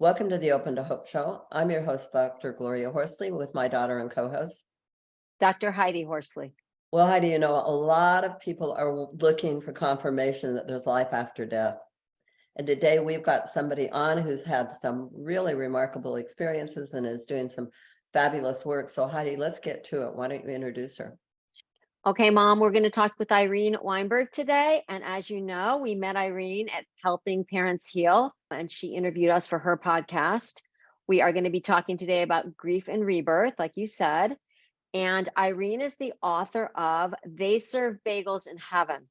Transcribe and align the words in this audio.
Welcome 0.00 0.28
to 0.28 0.38
the 0.38 0.52
Open 0.52 0.76
to 0.76 0.84
Hope 0.84 1.08
Show. 1.08 1.42
I'm 1.50 1.72
your 1.72 1.82
host, 1.82 2.12
Dr. 2.12 2.52
Gloria 2.52 2.88
Horsley, 2.88 3.32
with 3.32 3.52
my 3.52 3.66
daughter 3.66 3.98
and 3.98 4.08
co 4.08 4.28
host, 4.28 4.64
Dr. 5.40 5.72
Heidi 5.72 6.04
Horsley. 6.04 6.52
Well, 6.92 7.08
Heidi, 7.08 7.30
you 7.30 7.40
know, 7.40 7.56
a 7.56 7.74
lot 7.74 8.22
of 8.22 8.38
people 8.38 8.70
are 8.78 9.08
looking 9.20 9.60
for 9.60 9.72
confirmation 9.72 10.54
that 10.54 10.68
there's 10.68 10.86
life 10.86 11.08
after 11.10 11.44
death. 11.44 11.78
And 12.54 12.64
today 12.64 13.00
we've 13.00 13.24
got 13.24 13.48
somebody 13.48 13.90
on 13.90 14.18
who's 14.18 14.44
had 14.44 14.70
some 14.70 15.10
really 15.12 15.54
remarkable 15.54 16.14
experiences 16.14 16.92
and 16.92 17.04
is 17.04 17.24
doing 17.24 17.48
some 17.48 17.68
fabulous 18.12 18.64
work. 18.64 18.88
So, 18.88 19.08
Heidi, 19.08 19.34
let's 19.34 19.58
get 19.58 19.82
to 19.86 20.06
it. 20.06 20.14
Why 20.14 20.28
don't 20.28 20.44
you 20.44 20.50
introduce 20.50 20.98
her? 20.98 21.18
Okay, 22.08 22.30
Mom, 22.30 22.58
we're 22.58 22.70
going 22.70 22.84
to 22.84 22.90
talk 22.90 23.12
with 23.18 23.30
Irene 23.30 23.76
Weinberg 23.82 24.32
today. 24.32 24.82
And 24.88 25.04
as 25.04 25.28
you 25.28 25.42
know, 25.42 25.76
we 25.76 25.94
met 25.94 26.16
Irene 26.16 26.70
at 26.70 26.86
Helping 27.04 27.44
Parents 27.44 27.86
Heal, 27.86 28.34
and 28.50 28.72
she 28.72 28.94
interviewed 28.94 29.28
us 29.28 29.46
for 29.46 29.58
her 29.58 29.76
podcast. 29.76 30.62
We 31.06 31.20
are 31.20 31.32
going 31.32 31.44
to 31.44 31.50
be 31.50 31.60
talking 31.60 31.98
today 31.98 32.22
about 32.22 32.56
grief 32.56 32.88
and 32.88 33.04
rebirth, 33.04 33.58
like 33.58 33.72
you 33.74 33.86
said. 33.86 34.38
And 34.94 35.28
Irene 35.36 35.82
is 35.82 35.96
the 35.96 36.14
author 36.22 36.70
of 36.74 37.12
They 37.26 37.58
Serve 37.58 37.98
Bagels 38.06 38.46
in 38.46 38.56
Heaven, 38.56 39.06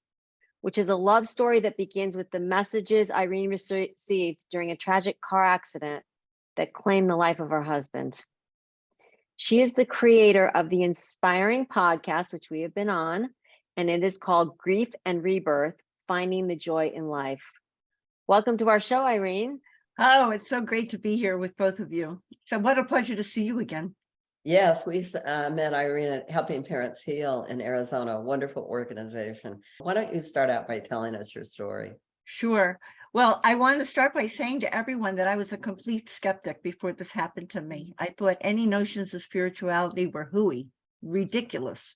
which 0.62 0.80
is 0.80 0.90
a 0.90 0.96
love 0.96 1.28
story 1.30 1.60
that 1.60 1.78
begins 1.78 2.18
with 2.18 2.32
the 2.32 2.40
messages 2.40 3.12
Irene 3.12 3.52
received 3.52 4.44
during 4.50 4.72
a 4.72 4.76
tragic 4.76 5.22
car 5.22 5.46
accident 5.46 6.04
that 6.56 6.74
claimed 6.74 7.12
the 7.12 7.16
life 7.16 7.40
of 7.40 7.52
her 7.52 7.62
husband. 7.62 8.26
She 9.40 9.62
is 9.62 9.74
the 9.74 9.86
creator 9.86 10.48
of 10.48 10.68
the 10.68 10.82
inspiring 10.82 11.68
podcast, 11.68 12.34
which 12.34 12.50
we 12.50 12.62
have 12.62 12.74
been 12.74 12.90
on, 12.90 13.30
and 13.78 13.88
it 13.88 14.04
is 14.04 14.18
called 14.18 14.58
Grief 14.58 14.88
and 15.06 15.24
Rebirth 15.24 15.76
Finding 16.08 16.48
the 16.48 16.56
Joy 16.56 16.92
in 16.96 17.08
Life. 17.08 17.44
Welcome 18.26 18.58
to 18.58 18.70
our 18.70 18.80
show, 18.80 19.06
Irene. 19.06 19.60
Oh, 20.00 20.32
it's 20.32 20.50
so 20.50 20.60
great 20.62 20.90
to 20.90 20.98
be 20.98 21.18
here 21.18 21.38
with 21.38 21.56
both 21.56 21.80
of 21.80 21.94
you. 21.94 22.20
So, 22.46 22.58
what 22.58 22.80
a 22.80 22.84
pleasure 22.84 23.16
to 23.16 23.24
see 23.24 23.44
you 23.44 23.60
again. 23.60 23.94
Yes, 24.44 24.88
we 24.88 25.06
uh, 25.24 25.52
met 25.52 25.76
Irene 25.76 26.14
at 26.14 26.32
Helping 26.32 26.64
Parents 26.64 27.04
Heal 27.04 27.46
in 27.48 27.62
Arizona, 27.62 28.20
wonderful 28.20 28.64
organization. 28.64 29.62
Why 29.78 29.94
don't 29.94 30.16
you 30.16 30.24
start 30.24 30.50
out 30.50 30.68
by 30.68 30.80
telling 30.80 31.14
us 31.14 31.36
your 31.36 31.46
story? 31.46 31.92
Sure. 32.26 32.80
Well, 33.14 33.40
I 33.44 33.56
want 33.56 33.80
to 33.80 33.86
start 33.86 34.14
by 34.14 34.28
saying 34.28 34.62
to 34.62 34.76
everyone 34.76 35.16
that 35.16 35.28
I 35.28 35.38
was 35.38 35.54
a 35.54 35.58
complete 35.58 36.10
skeptic 36.10 36.62
before 36.62 36.94
this 36.94 37.12
happened 37.12 37.50
to 37.52 37.62
me. 37.62 37.94
I 37.98 38.08
thought 38.08 38.38
any 38.42 38.66
notions 38.66 39.14
of 39.14 39.22
spirituality 39.22 40.08
were 40.08 40.30
hooey, 40.32 40.72
ridiculous. 41.02 41.96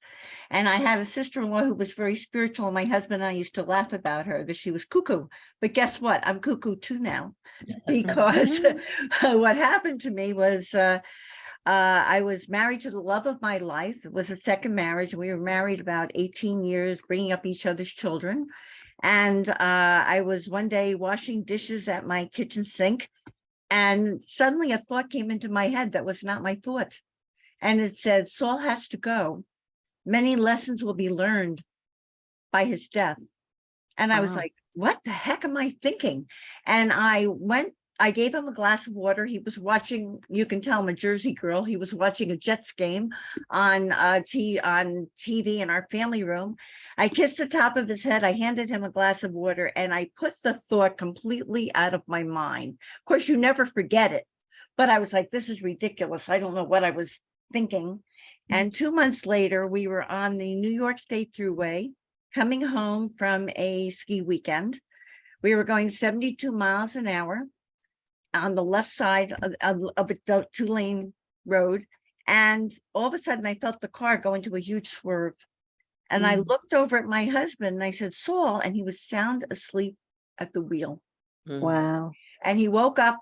And 0.49 0.69
I 0.69 0.75
had 0.75 0.99
a 0.99 1.05
sister 1.05 1.41
in 1.41 1.49
law 1.49 1.63
who 1.63 1.73
was 1.73 1.93
very 1.93 2.15
spiritual, 2.15 2.67
and 2.67 2.75
my 2.75 2.85
husband 2.85 3.21
and 3.21 3.29
I 3.29 3.31
used 3.31 3.55
to 3.55 3.63
laugh 3.63 3.91
about 3.91 4.25
her 4.25 4.43
that 4.45 4.55
she 4.55 4.71
was 4.71 4.85
cuckoo. 4.85 5.27
But 5.59 5.73
guess 5.73 5.99
what? 5.99 6.25
I'm 6.25 6.39
cuckoo 6.39 6.77
too 6.77 6.97
now 6.97 7.35
because 7.87 8.61
what 9.21 9.55
happened 9.57 10.01
to 10.01 10.11
me 10.11 10.33
was. 10.33 10.73
Uh, 10.73 10.99
uh, 11.63 12.03
I 12.07 12.21
was 12.21 12.49
married 12.49 12.81
to 12.81 12.89
the 12.89 12.99
love 12.99 13.27
of 13.27 13.39
my 13.39 13.59
life. 13.59 14.03
It 14.03 14.11
was 14.11 14.31
a 14.31 14.35
second 14.35 14.73
marriage. 14.73 15.13
We 15.13 15.27
were 15.27 15.37
married 15.37 15.79
about 15.79 16.09
18 16.15 16.63
years, 16.63 16.99
bringing 17.07 17.31
up 17.31 17.45
each 17.45 17.67
other's 17.67 17.91
children. 17.91 18.47
And 19.03 19.49
uh, 19.49 19.55
I 19.59 20.21
was 20.21 20.47
one 20.47 20.67
day 20.67 20.95
washing 20.95 21.43
dishes 21.43 21.87
at 21.87 22.05
my 22.05 22.25
kitchen 22.25 22.63
sink, 22.63 23.09
and 23.69 24.23
suddenly 24.23 24.71
a 24.71 24.77
thought 24.77 25.09
came 25.09 25.31
into 25.31 25.49
my 25.49 25.69
head 25.69 25.93
that 25.93 26.05
was 26.05 26.23
not 26.23 26.43
my 26.43 26.55
thought. 26.55 26.99
And 27.61 27.79
it 27.79 27.95
said, 27.95 28.27
Saul 28.27 28.59
has 28.59 28.87
to 28.89 28.97
go. 28.97 29.43
Many 30.05 30.35
lessons 30.35 30.83
will 30.83 30.93
be 30.93 31.09
learned 31.09 31.63
by 32.51 32.65
his 32.65 32.89
death. 32.89 33.21
And 33.97 34.11
I 34.11 34.19
was 34.19 34.35
like, 34.35 34.53
what 34.73 35.03
the 35.03 35.11
heck 35.11 35.45
am 35.45 35.55
I 35.57 35.69
thinking? 35.69 36.27
And 36.65 36.91
I 36.91 37.27
went 37.27 37.73
I 37.99 38.11
gave 38.11 38.33
him 38.33 38.47
a 38.47 38.53
glass 38.53 38.87
of 38.87 38.93
water. 38.93 39.25
He 39.25 39.39
was 39.39 39.59
watching, 39.59 40.19
you 40.27 40.45
can 40.45 40.59
tell 40.59 40.81
I'm 40.81 40.89
a 40.89 40.93
Jersey 40.93 41.33
girl. 41.33 41.63
He 41.63 41.77
was 41.77 41.93
watching 41.93 42.31
a 42.31 42.37
Jets 42.37 42.71
game 42.71 43.09
on 43.49 43.91
uh, 43.91 44.21
t- 44.25 44.59
on 44.59 45.07
TV 45.19 45.59
in 45.59 45.69
our 45.69 45.83
family 45.91 46.23
room. 46.23 46.55
I 46.97 47.09
kissed 47.09 47.37
the 47.37 47.47
top 47.47 47.77
of 47.77 47.87
his 47.87 48.01
head. 48.01 48.23
I 48.23 48.31
handed 48.31 48.69
him 48.69 48.83
a 48.83 48.89
glass 48.89 49.23
of 49.23 49.33
water 49.33 49.71
and 49.75 49.93
I 49.93 50.09
put 50.17 50.33
the 50.43 50.55
thought 50.55 50.97
completely 50.97 51.73
out 51.75 51.93
of 51.93 52.01
my 52.07 52.23
mind. 52.23 52.79
Of 52.99 53.05
course, 53.05 53.27
you 53.27 53.37
never 53.37 53.65
forget 53.65 54.11
it. 54.11 54.25
But 54.77 54.89
I 54.89 54.97
was 54.97 55.13
like, 55.13 55.29
this 55.29 55.49
is 55.49 55.61
ridiculous. 55.61 56.27
I 56.27 56.39
don't 56.39 56.55
know 56.55 56.63
what 56.63 56.83
I 56.83 56.91
was 56.91 57.19
thinking. 57.53 58.01
And 58.49 58.73
two 58.73 58.91
months 58.91 59.25
later, 59.25 59.67
we 59.67 59.87
were 59.87 60.03
on 60.03 60.37
the 60.37 60.55
New 60.55 60.71
York 60.71 60.97
State 60.97 61.33
Thruway 61.33 61.91
coming 62.33 62.61
home 62.61 63.09
from 63.09 63.49
a 63.55 63.91
ski 63.91 64.21
weekend. 64.21 64.79
We 65.43 65.55
were 65.55 65.63
going 65.63 65.89
72 65.89 66.51
miles 66.51 66.95
an 66.95 67.07
hour 67.07 67.47
on 68.33 68.55
the 68.55 68.63
left 68.63 68.91
side 68.91 69.33
of, 69.41 69.55
of, 69.61 69.81
of 69.97 70.11
a 70.11 70.45
two 70.51 70.65
lane 70.65 71.13
road. 71.45 71.85
And 72.27 72.71
all 72.93 73.07
of 73.07 73.13
a 73.13 73.17
sudden, 73.19 73.45
I 73.45 73.55
felt 73.55 73.81
the 73.81 73.87
car 73.87 74.17
go 74.17 74.33
into 74.33 74.55
a 74.55 74.59
huge 74.59 74.89
swerve. 74.89 75.35
And 76.09 76.25
I 76.25 76.37
Mm. 76.37 76.47
looked 76.47 76.73
over 76.73 76.97
at 76.97 77.05
my 77.05 77.25
husband 77.25 77.75
and 77.75 77.83
I 77.83 77.91
said, 77.91 78.13
Saul, 78.13 78.59
and 78.59 78.75
he 78.75 78.83
was 78.83 79.01
sound 79.01 79.45
asleep 79.49 79.95
at 80.37 80.53
the 80.53 80.61
wheel. 80.61 81.01
Mhm. 81.47 81.61
Wow. 81.61 82.11
And 82.43 82.59
he 82.59 82.67
woke 82.67 82.99
up 82.99 83.19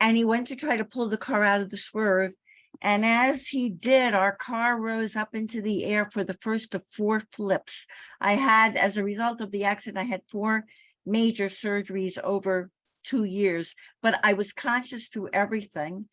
and 0.00 0.16
he 0.16 0.24
went 0.24 0.48
to 0.48 0.56
try 0.56 0.76
to 0.76 0.84
pull 0.84 1.08
the 1.08 1.16
car 1.16 1.44
out 1.44 1.60
of 1.60 1.70
the 1.70 1.76
swerve. 1.76 2.32
And 2.80 3.04
as 3.04 3.46
he 3.46 3.68
did, 3.70 4.14
our 4.14 4.34
car 4.34 4.80
rose 4.80 5.16
up 5.16 5.34
into 5.34 5.62
the 5.62 5.84
air 5.84 6.08
for 6.12 6.24
the 6.24 6.34
first 6.34 6.74
of 6.74 6.84
four 6.86 7.20
flips. 7.32 7.86
I 8.20 8.34
had, 8.34 8.76
as 8.76 8.96
a 8.96 9.04
result 9.04 9.40
of 9.40 9.50
the 9.50 9.64
accident, 9.64 9.98
I 9.98 10.04
had 10.04 10.22
four 10.28 10.64
major 11.06 11.46
surgeries 11.46 12.18
over 12.18 12.70
two 13.04 13.24
years, 13.24 13.74
but 14.02 14.18
I 14.24 14.32
was 14.32 14.52
conscious 14.52 15.08
through 15.08 15.30
everything. 15.32 16.06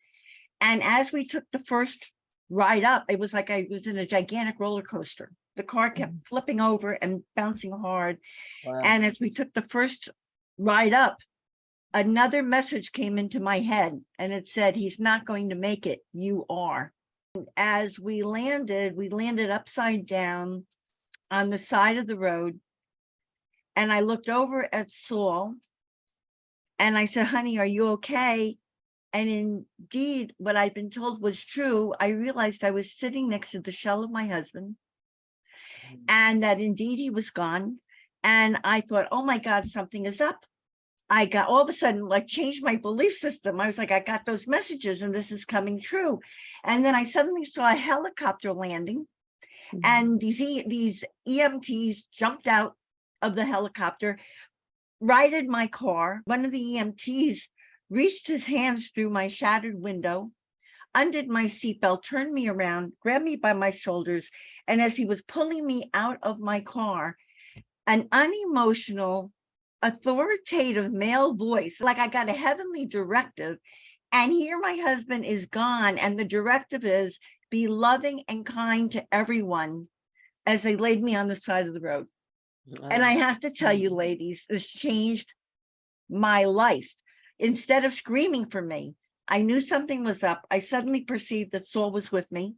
And 0.60 0.82
as 0.82 1.12
we 1.12 1.26
took 1.26 1.44
the 1.50 1.58
first 1.58 2.12
ride 2.48 2.84
up, 2.84 3.04
it 3.08 3.18
was 3.18 3.32
like 3.32 3.50
I 3.50 3.66
was 3.68 3.86
in 3.86 3.98
a 3.98 4.06
gigantic 4.06 4.60
roller 4.60 4.82
coaster. 4.82 5.32
The 5.56 5.62
car 5.62 5.90
kept 5.90 6.14
mm. 6.14 6.26
flipping 6.26 6.60
over 6.60 6.92
and 6.92 7.22
bouncing 7.34 7.72
hard. 7.72 8.18
Wow. 8.64 8.80
And 8.84 9.04
as 9.04 9.18
we 9.20 9.30
took 9.30 9.52
the 9.52 9.62
first 9.62 10.08
ride 10.58 10.92
up, 10.92 11.18
another 11.92 12.42
message 12.42 12.92
came 12.92 13.18
into 13.18 13.40
my 13.40 13.58
head 13.58 14.00
and 14.18 14.32
it 14.32 14.48
said, 14.48 14.76
He's 14.76 15.00
not 15.00 15.26
going 15.26 15.50
to 15.50 15.54
make 15.54 15.86
it. 15.86 16.00
You 16.12 16.46
are. 16.48 16.92
And 17.34 17.48
As 17.56 17.98
we 17.98 18.22
landed, 18.22 18.96
we 18.96 19.08
landed 19.08 19.50
upside 19.50 20.06
down 20.06 20.64
on 21.30 21.48
the 21.48 21.58
side 21.58 21.96
of 21.96 22.06
the 22.06 22.18
road. 22.18 22.60
And 23.74 23.92
I 23.92 24.00
looked 24.00 24.28
over 24.28 24.68
at 24.72 24.90
Saul 24.90 25.54
and 26.78 26.96
I 26.96 27.04
said, 27.04 27.26
Honey, 27.26 27.58
are 27.58 27.66
you 27.66 27.88
okay? 27.90 28.56
And 29.12 29.28
indeed, 29.28 30.34
what 30.38 30.56
I'd 30.56 30.74
been 30.74 30.90
told 30.90 31.20
was 31.20 31.44
true. 31.44 31.94
I 32.00 32.08
realized 32.08 32.64
I 32.64 32.70
was 32.70 32.96
sitting 32.98 33.28
next 33.28 33.50
to 33.50 33.60
the 33.60 33.72
shell 33.72 34.02
of 34.02 34.10
my 34.10 34.26
husband 34.26 34.76
mm. 35.86 35.98
and 36.08 36.42
that 36.42 36.60
indeed 36.60 36.98
he 36.98 37.10
was 37.10 37.30
gone. 37.30 37.78
And 38.24 38.58
I 38.64 38.80
thought, 38.80 39.08
oh 39.12 39.24
my 39.24 39.38
God, 39.38 39.68
something 39.68 40.06
is 40.06 40.20
up. 40.20 40.46
I 41.10 41.26
got 41.26 41.48
all 41.48 41.60
of 41.60 41.68
a 41.68 41.74
sudden 41.74 42.08
like 42.08 42.26
changed 42.26 42.64
my 42.64 42.76
belief 42.76 43.12
system. 43.12 43.60
I 43.60 43.66
was 43.66 43.76
like, 43.76 43.90
I 43.90 44.00
got 44.00 44.24
those 44.24 44.46
messages 44.46 45.02
and 45.02 45.14
this 45.14 45.30
is 45.30 45.44
coming 45.44 45.78
true. 45.78 46.20
And 46.64 46.82
then 46.84 46.94
I 46.94 47.04
suddenly 47.04 47.44
saw 47.44 47.70
a 47.70 47.76
helicopter 47.76 48.54
landing 48.54 49.06
mm-hmm. 49.74 49.80
and 49.84 50.18
these 50.18 50.40
e- 50.40 50.64
these 50.66 51.04
EMTs 51.28 52.04
jumped 52.16 52.46
out 52.46 52.76
of 53.20 53.34
the 53.34 53.44
helicopter, 53.44 54.18
righted 55.02 55.48
my 55.48 55.66
car. 55.66 56.22
One 56.24 56.44
of 56.44 56.52
the 56.52 56.64
EMTs 56.76 57.40
reached 57.90 58.28
his 58.28 58.46
hands 58.46 58.90
through 58.94 59.10
my 59.10 59.26
shattered 59.26 59.78
window, 59.78 60.30
undid 60.94 61.28
my 61.28 61.46
seatbelt, 61.46 62.04
turned 62.04 62.32
me 62.32 62.48
around, 62.48 62.92
grabbed 63.00 63.24
me 63.24 63.36
by 63.36 63.52
my 63.52 63.72
shoulders, 63.72 64.30
and 64.68 64.80
as 64.80 64.96
he 64.96 65.04
was 65.04 65.20
pulling 65.22 65.66
me 65.66 65.90
out 65.92 66.18
of 66.22 66.38
my 66.38 66.60
car, 66.60 67.16
an 67.86 68.06
unemotional, 68.12 69.32
authoritative 69.82 70.92
male 70.92 71.34
voice, 71.34 71.78
like 71.80 71.98
I 71.98 72.06
got 72.06 72.28
a 72.28 72.32
heavenly 72.32 72.86
directive. 72.86 73.58
And 74.12 74.30
here 74.30 74.58
my 74.60 74.76
husband 74.76 75.24
is 75.24 75.46
gone, 75.46 75.98
and 75.98 76.16
the 76.18 76.24
directive 76.24 76.84
is 76.84 77.18
be 77.50 77.66
loving 77.66 78.22
and 78.28 78.46
kind 78.46 78.90
to 78.92 79.04
everyone 79.10 79.88
as 80.46 80.62
they 80.62 80.76
laid 80.76 81.02
me 81.02 81.16
on 81.16 81.26
the 81.26 81.36
side 81.36 81.66
of 81.66 81.74
the 81.74 81.80
road. 81.80 82.06
And 82.90 83.02
I 83.02 83.12
have 83.12 83.40
to 83.40 83.50
tell 83.50 83.72
you, 83.72 83.90
ladies, 83.90 84.44
this 84.48 84.68
changed 84.68 85.34
my 86.08 86.44
life. 86.44 86.94
Instead 87.38 87.84
of 87.84 87.94
screaming 87.94 88.46
for 88.46 88.62
me, 88.62 88.94
I 89.26 89.42
knew 89.42 89.60
something 89.60 90.04
was 90.04 90.22
up. 90.22 90.46
I 90.50 90.60
suddenly 90.60 91.00
perceived 91.00 91.52
that 91.52 91.66
Saul 91.66 91.90
was 91.90 92.12
with 92.12 92.30
me, 92.30 92.54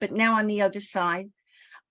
but 0.00 0.12
now 0.12 0.38
on 0.38 0.46
the 0.46 0.62
other 0.62 0.80
side. 0.80 1.30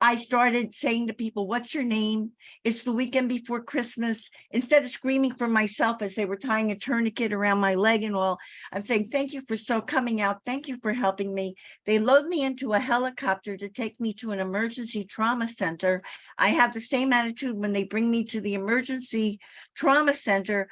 I 0.01 0.15
started 0.15 0.73
saying 0.73 1.07
to 1.07 1.13
people, 1.13 1.45
what's 1.45 1.73
your 1.73 1.83
name? 1.83 2.31
It's 2.63 2.83
the 2.83 2.93
weekend 2.93 3.27
before 3.27 3.61
Christmas. 3.61 4.29
Instead 4.51 4.83
of 4.83 4.89
screaming 4.89 5.33
for 5.33 5.47
myself 5.47 6.01
as 6.01 6.15
they 6.15 6.23
were 6.23 6.37
tying 6.37 6.71
a 6.71 6.77
tourniquet 6.77 7.33
around 7.33 7.59
my 7.59 7.75
leg 7.75 8.03
and 8.03 8.15
all, 8.15 8.37
I'm 8.71 8.81
saying, 8.81 9.05
thank 9.05 9.33
you 9.33 9.41
for 9.41 9.57
so 9.57 9.81
coming 9.81 10.21
out. 10.21 10.39
Thank 10.45 10.69
you 10.69 10.77
for 10.81 10.93
helping 10.93 11.33
me. 11.33 11.55
They 11.85 11.99
load 11.99 12.27
me 12.27 12.43
into 12.43 12.71
a 12.71 12.79
helicopter 12.79 13.57
to 13.57 13.67
take 13.67 13.99
me 13.99 14.13
to 14.15 14.31
an 14.31 14.39
emergency 14.39 15.03
trauma 15.03 15.49
center. 15.49 16.01
I 16.37 16.49
have 16.49 16.73
the 16.73 16.79
same 16.79 17.11
attitude 17.11 17.57
when 17.57 17.73
they 17.73 17.83
bring 17.83 18.09
me 18.09 18.23
to 18.25 18.39
the 18.39 18.53
emergency 18.53 19.39
trauma 19.75 20.13
center. 20.13 20.69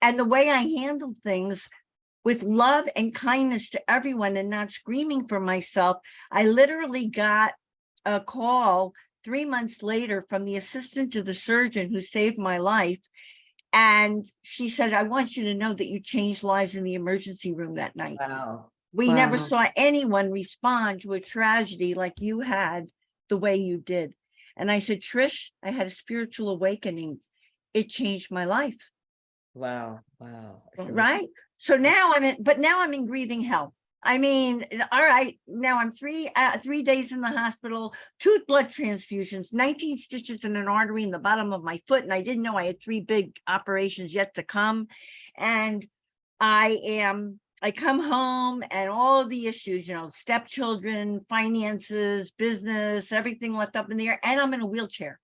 And 0.00 0.18
the 0.18 0.24
way 0.24 0.48
I 0.48 0.62
handled 0.78 1.16
things 1.22 1.68
with 2.24 2.42
love 2.42 2.86
and 2.96 3.14
kindness 3.14 3.70
to 3.70 3.90
everyone 3.90 4.36
and 4.38 4.48
not 4.48 4.70
screaming 4.70 5.26
for 5.26 5.40
myself, 5.40 5.98
I 6.30 6.44
literally 6.46 7.08
got 7.08 7.52
a 8.04 8.20
call 8.20 8.92
three 9.24 9.44
months 9.44 9.82
later 9.82 10.24
from 10.28 10.44
the 10.44 10.56
assistant 10.56 11.12
to 11.12 11.22
the 11.22 11.34
surgeon 11.34 11.90
who 11.90 12.00
saved 12.00 12.38
my 12.38 12.58
life. 12.58 13.00
And 13.72 14.24
she 14.42 14.68
said, 14.68 14.94
I 14.94 15.04
want 15.04 15.36
you 15.36 15.44
to 15.44 15.54
know 15.54 15.72
that 15.72 15.86
you 15.86 16.00
changed 16.00 16.42
lives 16.42 16.74
in 16.74 16.84
the 16.84 16.94
emergency 16.94 17.52
room 17.52 17.74
that 17.74 17.94
night. 17.94 18.18
Wow. 18.18 18.70
We 18.92 19.12
never 19.12 19.38
saw 19.38 19.66
anyone 19.76 20.32
respond 20.32 21.02
to 21.02 21.12
a 21.12 21.20
tragedy 21.20 21.94
like 21.94 22.14
you 22.20 22.40
had 22.40 22.86
the 23.28 23.36
way 23.36 23.56
you 23.56 23.78
did. 23.78 24.14
And 24.56 24.70
I 24.70 24.80
said, 24.80 25.00
Trish, 25.00 25.50
I 25.62 25.70
had 25.70 25.86
a 25.86 25.90
spiritual 25.90 26.50
awakening. 26.50 27.20
It 27.72 27.88
changed 27.88 28.32
my 28.32 28.46
life. 28.46 28.90
Wow. 29.54 30.00
Wow. 30.18 30.62
Right? 30.76 31.28
So 31.56 31.76
now 31.76 32.12
I'm 32.14 32.24
in, 32.24 32.42
but 32.42 32.58
now 32.58 32.82
I'm 32.82 32.92
in 32.92 33.06
breathing 33.06 33.42
hell. 33.42 33.74
I 34.02 34.16
mean, 34.16 34.64
all 34.90 35.02
right, 35.02 35.38
now 35.46 35.78
I'm 35.78 35.90
three, 35.90 36.30
uh, 36.34 36.56
three 36.56 36.82
days 36.82 37.12
in 37.12 37.20
the 37.20 37.28
hospital, 37.28 37.94
two 38.18 38.40
blood 38.48 38.68
transfusions, 38.68 39.52
nineteen 39.52 39.98
stitches 39.98 40.44
in 40.44 40.56
an 40.56 40.68
artery 40.68 41.02
in 41.02 41.10
the 41.10 41.18
bottom 41.18 41.52
of 41.52 41.62
my 41.62 41.80
foot, 41.86 42.02
and 42.02 42.12
I 42.12 42.22
didn't 42.22 42.42
know 42.42 42.56
I 42.56 42.64
had 42.64 42.80
three 42.80 43.00
big 43.00 43.36
operations 43.46 44.14
yet 44.14 44.34
to 44.34 44.42
come. 44.42 44.86
And 45.36 45.86
I 46.40 46.78
am, 46.86 47.40
I 47.60 47.72
come 47.72 48.00
home 48.00 48.64
and 48.70 48.88
all 48.88 49.20
of 49.20 49.28
the 49.28 49.46
issues, 49.46 49.86
you 49.86 49.94
know, 49.94 50.08
stepchildren, 50.08 51.20
finances, 51.28 52.30
business, 52.30 53.12
everything 53.12 53.54
left 53.54 53.76
up 53.76 53.90
in 53.90 53.98
the 53.98 54.08
air, 54.08 54.20
and 54.24 54.40
I'm 54.40 54.54
in 54.54 54.62
a 54.62 54.66
wheelchair. 54.66 55.20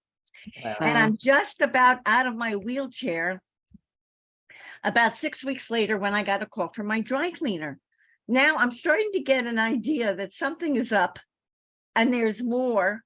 Wow. 0.62 0.76
And 0.80 0.98
I'm 0.98 1.16
just 1.16 1.62
about 1.62 2.00
out 2.04 2.26
of 2.26 2.36
my 2.36 2.56
wheelchair. 2.56 3.40
About 4.84 5.16
six 5.16 5.42
weeks 5.42 5.70
later, 5.70 5.98
when 5.98 6.14
I 6.14 6.22
got 6.22 6.42
a 6.42 6.46
call 6.46 6.68
from 6.68 6.86
my 6.86 7.00
dry 7.00 7.30
cleaner. 7.30 7.78
Now 8.28 8.56
I'm 8.56 8.72
starting 8.72 9.10
to 9.12 9.20
get 9.22 9.46
an 9.46 9.58
idea 9.58 10.14
that 10.16 10.32
something 10.32 10.76
is 10.76 10.92
up 10.92 11.18
and 11.94 12.12
there's 12.12 12.42
more 12.42 13.02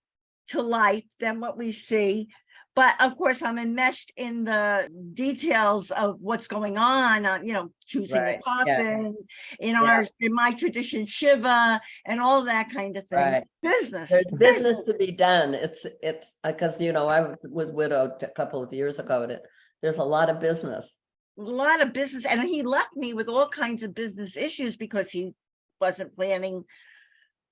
to 0.48 0.62
life 0.62 1.04
than 1.20 1.40
what 1.40 1.56
we 1.58 1.72
see. 1.72 2.28
But 2.76 2.94
of 3.00 3.16
course, 3.18 3.42
I'm 3.42 3.58
enmeshed 3.58 4.12
in 4.16 4.44
the 4.44 4.88
details 5.12 5.90
of 5.90 6.16
what's 6.20 6.46
going 6.46 6.78
on, 6.78 7.26
uh, 7.26 7.40
you 7.42 7.52
know, 7.52 7.70
choosing 7.84 8.16
a 8.16 8.20
Right, 8.22 8.40
yeah. 8.66 8.76
coffin, 8.76 9.16
in 9.58 9.70
Yeah. 9.74 9.82
our, 9.82 10.06
in 10.20 10.32
my 10.32 10.52
tradition, 10.54 11.04
Shiva, 11.04 11.80
and 12.06 12.20
all 12.20 12.44
that 12.44 12.70
kind 12.72 12.96
of 12.96 13.06
thing. 13.08 13.18
Right. 13.18 13.44
Business. 13.60 14.08
There's 14.08 14.30
business 14.30 14.84
to 14.86 14.94
be 14.94 15.10
done. 15.10 15.52
It's, 15.54 15.84
it's, 16.00 16.36
because, 16.44 16.80
you 16.80 16.92
know, 16.92 17.08
I 17.08 17.34
was 17.42 17.68
widowed 17.72 18.22
a 18.22 18.28
couple 18.28 18.62
of 18.62 18.72
years 18.72 18.98
ago. 19.00 19.24
and 19.24 19.32
it- 19.32 19.42
There's 19.82 19.98
a 19.98 20.04
lot 20.04 20.30
of 20.30 20.40
business. 20.40 20.96
A 21.40 21.50
lot 21.50 21.80
of 21.80 21.92
business 21.92 22.24
and 22.24 22.48
he 22.48 22.62
left 22.62 22.94
me 22.94 23.14
with 23.14 23.28
all 23.28 23.48
kinds 23.48 23.82
of 23.82 23.94
business 23.94 24.36
issues 24.36 24.76
because 24.76 25.10
he 25.10 25.32
wasn't 25.80 26.14
planning 26.14 26.64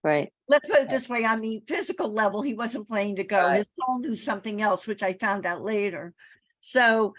Right. 0.04 0.32
let's 0.46 0.68
put 0.68 0.78
it 0.82 0.88
this 0.88 1.08
way 1.08 1.24
on 1.24 1.40
the 1.40 1.62
physical 1.66 2.12
level 2.12 2.42
he 2.42 2.54
wasn't 2.54 2.86
planning 2.86 3.16
to 3.16 3.24
go 3.24 3.46
Right. 3.46 3.56
his 3.58 3.66
soul 3.78 3.98
knew 3.98 4.14
something 4.14 4.62
else 4.62 4.86
which 4.86 5.02
i 5.02 5.12
found 5.14 5.46
out 5.46 5.62
later 5.62 6.14
so 6.60 7.14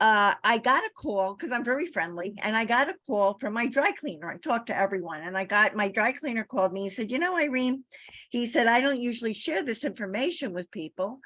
uh 0.00 0.34
i 0.44 0.58
got 0.58 0.84
a 0.84 0.90
call 0.94 1.34
because 1.34 1.50
i'm 1.50 1.64
very 1.64 1.86
friendly 1.86 2.34
and 2.42 2.54
i 2.54 2.64
got 2.64 2.90
a 2.90 2.94
call 3.06 3.38
from 3.38 3.54
my 3.54 3.66
dry 3.66 3.92
cleaner 3.92 4.30
i 4.30 4.36
talked 4.36 4.66
to 4.66 4.76
everyone 4.76 5.22
and 5.22 5.36
i 5.36 5.44
got 5.44 5.74
my 5.74 5.88
dry 5.88 6.12
cleaner 6.12 6.44
called 6.44 6.72
me 6.72 6.84
he 6.84 6.90
said 6.90 7.10
you 7.10 7.18
know 7.18 7.36
irene 7.36 7.82
he 8.30 8.46
said 8.46 8.66
i 8.66 8.80
don't 8.80 9.00
usually 9.00 9.32
share 9.32 9.64
this 9.64 9.84
information 9.84 10.52
with 10.52 10.70
people 10.70 11.18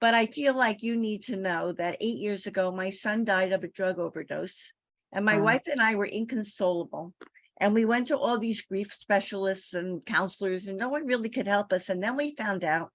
but 0.00 0.14
i 0.14 0.26
feel 0.26 0.54
like 0.56 0.82
you 0.82 0.96
need 0.96 1.24
to 1.24 1.36
know 1.36 1.72
that 1.72 1.96
eight 2.00 2.18
years 2.18 2.46
ago 2.46 2.70
my 2.70 2.90
son 2.90 3.24
died 3.24 3.52
of 3.52 3.64
a 3.64 3.68
drug 3.68 3.98
overdose 3.98 4.72
and 5.12 5.24
my 5.24 5.36
Wow. 5.36 5.44
wife 5.44 5.62
and 5.66 5.80
i 5.80 5.94
were 5.94 6.06
inconsolable 6.06 7.14
and 7.60 7.74
we 7.74 7.84
went 7.84 8.08
to 8.08 8.16
all 8.16 8.38
these 8.38 8.62
grief 8.62 8.92
specialists 8.98 9.74
and 9.74 10.04
counselors 10.06 10.66
and 10.66 10.78
no 10.78 10.88
one 10.88 11.06
really 11.06 11.28
could 11.28 11.46
help 11.46 11.72
us 11.72 11.88
and 11.88 12.02
then 12.02 12.16
we 12.16 12.34
found 12.34 12.64
out 12.64 12.90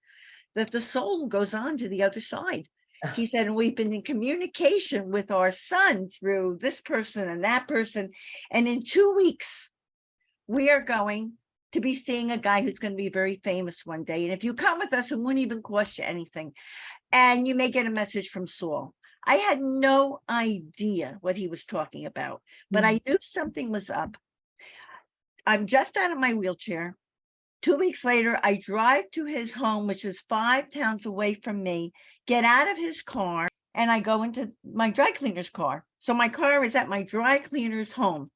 that 0.56 0.72
the 0.72 0.82
soul 0.82 1.28
goes 1.28 1.54
on 1.54 1.78
to 1.78 1.90
the 1.90 2.04
other 2.04 2.20
side 2.20 2.68
he 3.16 3.26
said, 3.28 3.48
and 3.48 3.56
we've 3.56 3.76
been 3.76 3.94
in 3.94 4.02
communication 4.02 5.12
with 5.12 5.30
our 5.30 5.52
son 5.52 6.08
through 6.08 6.58
this 6.62 6.80
person 6.82 7.28
and 7.28 7.44
that 7.44 7.68
person. 7.68 8.12
And 8.50 8.68
in 8.68 8.82
two 8.82 9.14
weeks, 9.16 9.70
we 10.48 10.70
are 10.70 10.82
going 10.82 11.34
to 11.74 11.81
be 11.81 11.96
seeing 11.96 12.31
a 12.31 12.38
guy 12.38 12.62
who's 12.62 12.80
going 12.80 12.94
to 12.94 12.98
be 12.98 13.10
very 13.10 13.36
famous 13.36 13.86
one 13.86 14.04
day. 14.04 14.24
And 14.24 14.34
if 14.34 14.44
you 14.44 14.54
come 14.54 14.80
with 14.80 14.94
us, 14.94 15.12
it 15.12 15.20
won't 15.20 15.40
even 15.40 15.62
cost 15.62 15.98
you 15.98 16.06
anything. 16.06 16.54
And 17.12 17.48
you 17.48 17.56
may 17.56 17.70
get 17.70 17.86
a 17.86 17.92
message 17.92 18.30
from 18.30 18.48
Saul. 18.48 18.94
I 19.25 19.36
had 19.36 19.62
no 19.62 20.20
idea 20.30 21.18
what 21.22 21.38
he 21.38 21.48
was 21.48 21.66
talking 21.66 22.06
about, 22.06 22.42
but 22.72 22.84
I 22.84 23.00
knew 23.06 23.18
something 23.22 23.72
was 23.72 23.90
up. 23.90 24.18
I'm 25.46 25.68
just 25.68 25.98
out 25.98 26.12
of 26.12 26.20
my 26.20 26.34
wheelchair. 26.34 26.96
Two 27.62 27.78
weeks 27.78 28.04
later, 28.04 28.38
I 28.44 28.60
drive 28.62 29.10
to 29.12 29.26
his 29.26 29.54
home, 29.54 29.88
which 29.88 30.04
is 30.04 30.24
five 30.28 30.69
towns 30.69 31.06
away 31.06 31.36
from 31.36 31.64
me, 31.64 31.94
get 32.28 32.44
out 32.44 32.69
of 32.69 32.78
his 32.78 33.02
car, 33.02 33.48
and 33.74 33.90
I 33.90 34.02
go 34.02 34.24
into 34.24 34.52
my 34.66 34.90
dry 34.90 35.12
cleaner's 35.12 35.50
car. 35.50 35.86
So 36.00 36.14
my 36.14 36.28
car 36.28 36.64
is 36.66 36.76
at 36.76 36.90
my 36.90 37.04
dry 37.04 37.40
cleaner's 37.40 37.94
home. 37.94 38.30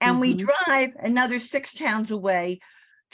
And 0.00 0.20
we 0.20 0.36
Mhm. 0.36 0.46
drive 0.46 0.94
another 0.98 1.38
six 1.38 1.72
towns 1.72 2.10
away 2.10 2.60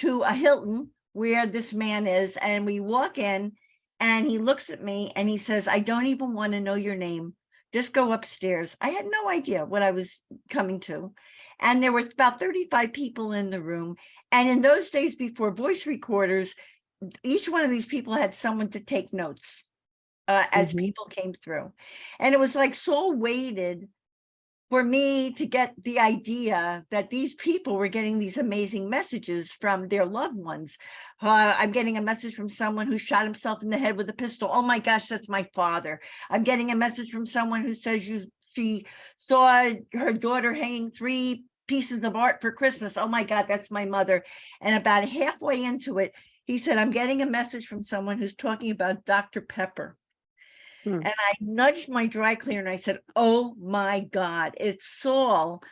to 0.03 0.23
a 0.23 0.33
Hilton 0.33 0.91
where 1.13 1.47
this 1.47 1.73
man 1.73 2.07
is. 2.07 2.37
And 2.37 2.67
we 2.67 2.81
walk 2.81 3.19
in 3.19 3.53
and 4.01 4.27
he 4.29 4.39
looks 4.39 4.69
at 4.71 4.83
me 4.83 5.13
and 5.15 5.29
he 5.29 5.39
says, 5.39 5.69
I 5.69 5.79
don't 5.79 6.07
even 6.07 6.35
want 6.35 6.53
to 6.53 6.61
know 6.61 6.75
your 6.75 6.97
name. 6.97 7.35
Just 7.73 7.93
go 7.93 8.13
upstairs. 8.13 8.77
I 8.81 8.91
had 8.91 9.07
no 9.07 9.29
idea 9.29 9.65
what 9.65 9.83
I 9.83 9.93
was 9.93 10.21
coming 10.51 10.81
to. 10.81 11.13
And 11.61 11.83
there 11.83 11.93
were 11.93 12.01
about 12.01 12.41
35 12.41 12.93
people 12.93 13.33
in 13.33 13.51
the 13.51 13.63
room. 13.63 13.97
And 14.31 14.51
in 14.51 14.61
those 14.61 14.91
days 14.91 15.15
before 15.15 15.53
voice 15.53 15.87
recorders, 15.87 16.55
each 17.23 17.49
one 17.49 17.65
of 17.65 17.71
these 17.71 17.87
people 17.87 18.15
had 18.15 18.35
someone 18.35 18.69
to 18.71 18.81
take 18.81 19.13
notes 19.13 19.65
uh, 20.29 20.45
as 20.53 20.73
Mhm. 20.73 20.79
people 20.79 21.07
came 21.07 21.33
through. 21.33 21.73
And 22.19 22.35
it 22.35 22.41
was 22.41 22.55
like 22.55 22.75
Saul 22.75 23.15
waited 23.15 23.89
for 24.73 24.83
me 24.83 25.31
to 25.31 25.45
get 25.45 25.75
the 25.85 25.99
idea 25.99 26.83
that 26.91 27.11
these 27.11 27.35
people 27.35 27.77
were 27.77 27.89
getting 27.89 28.19
these 28.19 28.39
amazing 28.39 28.89
messages 28.89 29.53
from 29.53 29.87
their 29.87 30.07
loved 30.07 30.39
ones. 30.39 30.79
Uh, 31.21 31.53
I'm 31.59 31.73
getting 31.73 31.99
a 31.99 32.01
message 32.01 32.35
from 32.35 32.49
someone 32.49 32.87
who 32.87 32.97
shot 32.97 33.25
himself 33.25 33.63
in 33.63 33.69
the 33.69 33.77
head 33.77 33.99
with 33.99 34.09
a 34.09 34.15
pistol. 34.15 34.49
Oh 34.51 34.63
my 34.63 34.79
gosh, 34.79 35.09
that's 35.09 35.29
my 35.29 35.47
father. 35.53 36.01
I'm 36.31 36.43
getting 36.43 36.71
a 36.71 36.75
message 36.75 37.11
from 37.11 37.27
someone 37.27 37.61
who 37.61 37.75
says 37.75 38.09
you 38.09 38.25
she 38.57 38.87
saw 39.19 39.69
her 39.93 40.15
daughter 40.15 40.55
hanging 40.55 40.91
three 40.91 41.45
pieces 41.67 42.03
of 42.03 42.17
art 42.17 42.41
for 42.41 42.51
Christmas. 42.51 42.97
Oh 42.97 43.09
my 43.09 43.25
God, 43.25 43.45
that's 43.47 43.71
my 43.71 43.85
mother. 43.85 44.25
And 44.63 44.75
about 44.75 45.07
halfway 45.07 45.63
into 45.63 45.99
it, 45.99 46.15
he 46.47 46.57
said, 46.57 46.79
I'm 46.79 46.93
getting 46.93 47.21
a 47.21 47.27
message 47.27 47.67
from 47.67 47.85
someone 47.85 48.17
who's 48.17 48.35
talking 48.35 48.71
about 48.71 49.05
Dr. 49.05 49.43
Pepper. 49.43 49.99
Hmm. 50.85 50.95
And 50.95 51.07
I 51.07 51.33
nudged 51.41 51.89
my 51.89 52.07
dry 52.07 52.35
cleaner 52.35 52.61
and 52.61 52.69
I 52.69 52.77
said, 52.77 52.99
Oh 53.15 53.55
my 53.61 54.01
God, 54.01 54.55
it's 54.59 54.87
Saul. 54.87 55.63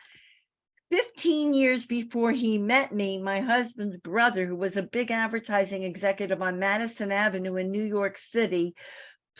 15 0.91 1.53
years 1.53 1.85
before 1.85 2.33
he 2.33 2.57
met 2.57 2.91
me, 2.91 3.17
my 3.17 3.39
husband's 3.39 3.95
brother, 3.95 4.45
who 4.45 4.57
was 4.57 4.75
a 4.75 4.83
big 4.83 5.09
advertising 5.09 5.83
executive 5.83 6.41
on 6.41 6.59
Madison 6.59 7.13
Avenue 7.13 7.55
in 7.55 7.71
New 7.71 7.83
York 7.83 8.17
City, 8.17 8.75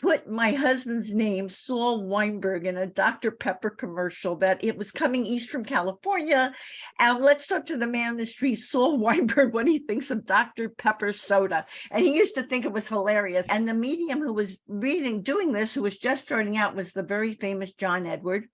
put 0.00 0.28
my 0.28 0.52
husband's 0.52 1.12
name, 1.12 1.48
Saul 1.48 2.04
Weinberg, 2.04 2.66
in 2.66 2.76
a 2.76 2.86
Dr. 2.86 3.30
Pepper 3.30 3.70
commercial 3.70 4.36
that 4.36 4.64
it 4.64 4.76
was 4.76 4.90
coming 4.90 5.26
east 5.26 5.50
from 5.50 5.64
California. 5.64 6.52
And 6.98 7.22
let's 7.22 7.46
talk 7.46 7.66
to 7.66 7.76
the 7.76 7.86
man 7.86 8.12
in 8.12 8.16
the 8.16 8.26
street, 8.26 8.56
Saul 8.56 8.98
Weinberg, 9.00 9.52
what 9.52 9.66
he 9.66 9.78
thinks 9.78 10.10
of 10.10 10.26
Dr. 10.26 10.68
Pepper 10.68 11.12
soda. 11.12 11.66
And 11.90 12.04
he 12.04 12.14
used 12.14 12.34
to 12.36 12.42
think 12.42 12.64
it 12.64 12.72
was 12.72 12.88
hilarious. 12.88 13.46
And 13.48 13.68
the 13.68 13.74
medium 13.74 14.20
who 14.20 14.32
was 14.32 14.58
reading, 14.66 15.22
doing 15.22 15.52
this, 15.52 15.74
who 15.74 15.82
was 15.82 15.96
just 15.96 16.22
starting 16.22 16.56
out, 16.56 16.74
was 16.74 16.92
the 16.92 17.02
very 17.02 17.32
famous 17.32 17.72
John 17.72 18.06
Edward. 18.06 18.48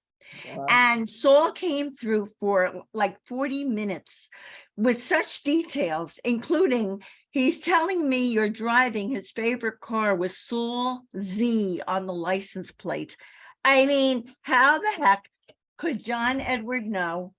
Wow. 0.55 0.67
And 0.69 1.09
Saul 1.09 1.53
came 1.53 1.91
through 1.91 2.29
for 2.41 2.83
like 2.93 3.17
40 3.27 3.65
minutes 3.65 4.29
with 4.79 5.03
such 5.03 5.43
details, 5.43 6.21
including 6.25 7.03
he's 7.31 7.59
telling 7.59 8.09
me 8.09 8.29
you're 8.29 8.49
driving 8.49 9.11
his 9.11 9.29
favorite 9.29 9.81
car 9.81 10.15
with 10.15 10.33
Saul 10.33 11.03
Z 11.21 11.83
on 11.87 12.07
the 12.07 12.15
license 12.15 12.71
plate. 12.71 13.17
I 13.65 13.87
mean, 13.87 14.33
how 14.43 14.79
the 14.79 14.91
heck 14.97 15.29
could 15.79 16.05
John 16.05 16.41
Edward 16.41 16.87
know. 16.87 17.35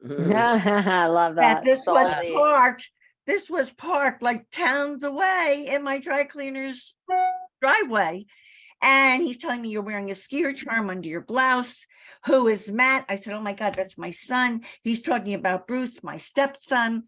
I 0.08 1.06
love 1.06 1.34
that 1.34 1.64
that. 1.64 1.64
this 1.64 1.80
was 1.84 2.12
Salty. 2.12 2.32
parked, 2.32 2.88
this 3.26 3.50
was 3.50 3.72
parked 3.72 4.22
like 4.22 4.48
towns 4.52 5.02
away 5.02 5.66
in 5.68 5.82
my 5.82 5.98
dry 5.98 6.22
cleaner's 6.22 6.94
driveway. 7.60 8.26
And 8.80 9.24
he's 9.24 9.38
telling 9.38 9.60
me 9.60 9.70
you're 9.70 9.82
wearing 9.82 10.10
a 10.10 10.14
skier 10.14 10.54
charm 10.54 10.88
under 10.88 11.08
your 11.08 11.20
blouse. 11.20 11.84
Who 12.26 12.46
is 12.46 12.70
Matt? 12.70 13.04
I 13.08 13.16
said, 13.16 13.34
Oh 13.34 13.40
my 13.40 13.52
God, 13.52 13.74
that's 13.74 13.98
my 13.98 14.12
son. 14.12 14.62
He's 14.82 15.02
talking 15.02 15.34
about 15.34 15.66
Bruce, 15.66 16.02
my 16.02 16.16
stepson. 16.16 17.02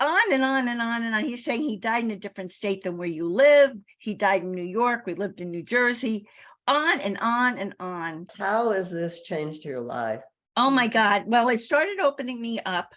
On 0.00 0.32
and 0.32 0.44
on 0.44 0.68
and 0.68 0.82
on 0.82 1.02
and 1.02 1.14
on. 1.14 1.24
He's 1.24 1.44
saying 1.44 1.62
he 1.62 1.78
died 1.78 2.04
in 2.04 2.10
a 2.10 2.16
different 2.16 2.50
state 2.50 2.82
than 2.82 2.98
where 2.98 3.08
you 3.08 3.28
live. 3.28 3.72
He 3.98 4.14
died 4.14 4.42
in 4.42 4.52
New 4.52 4.62
York. 4.62 5.04
We 5.06 5.14
lived 5.14 5.40
in 5.40 5.50
New 5.50 5.62
Jersey. 5.62 6.26
On 6.66 7.00
and 7.00 7.18
on 7.18 7.58
and 7.58 7.74
on. 7.80 8.26
How 8.38 8.72
has 8.72 8.90
this 8.90 9.22
changed 9.22 9.64
your 9.64 9.80
life? 9.80 10.20
Oh 10.56 10.70
my 10.70 10.88
God. 10.88 11.24
Well, 11.26 11.48
it 11.48 11.60
started 11.60 12.00
opening 12.00 12.40
me 12.40 12.58
up 12.64 12.94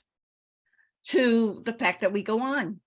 to 1.08 1.62
the 1.66 1.74
fact 1.74 2.02
that 2.02 2.14
we 2.14 2.24
go 2.24 2.42
on. 2.42 2.80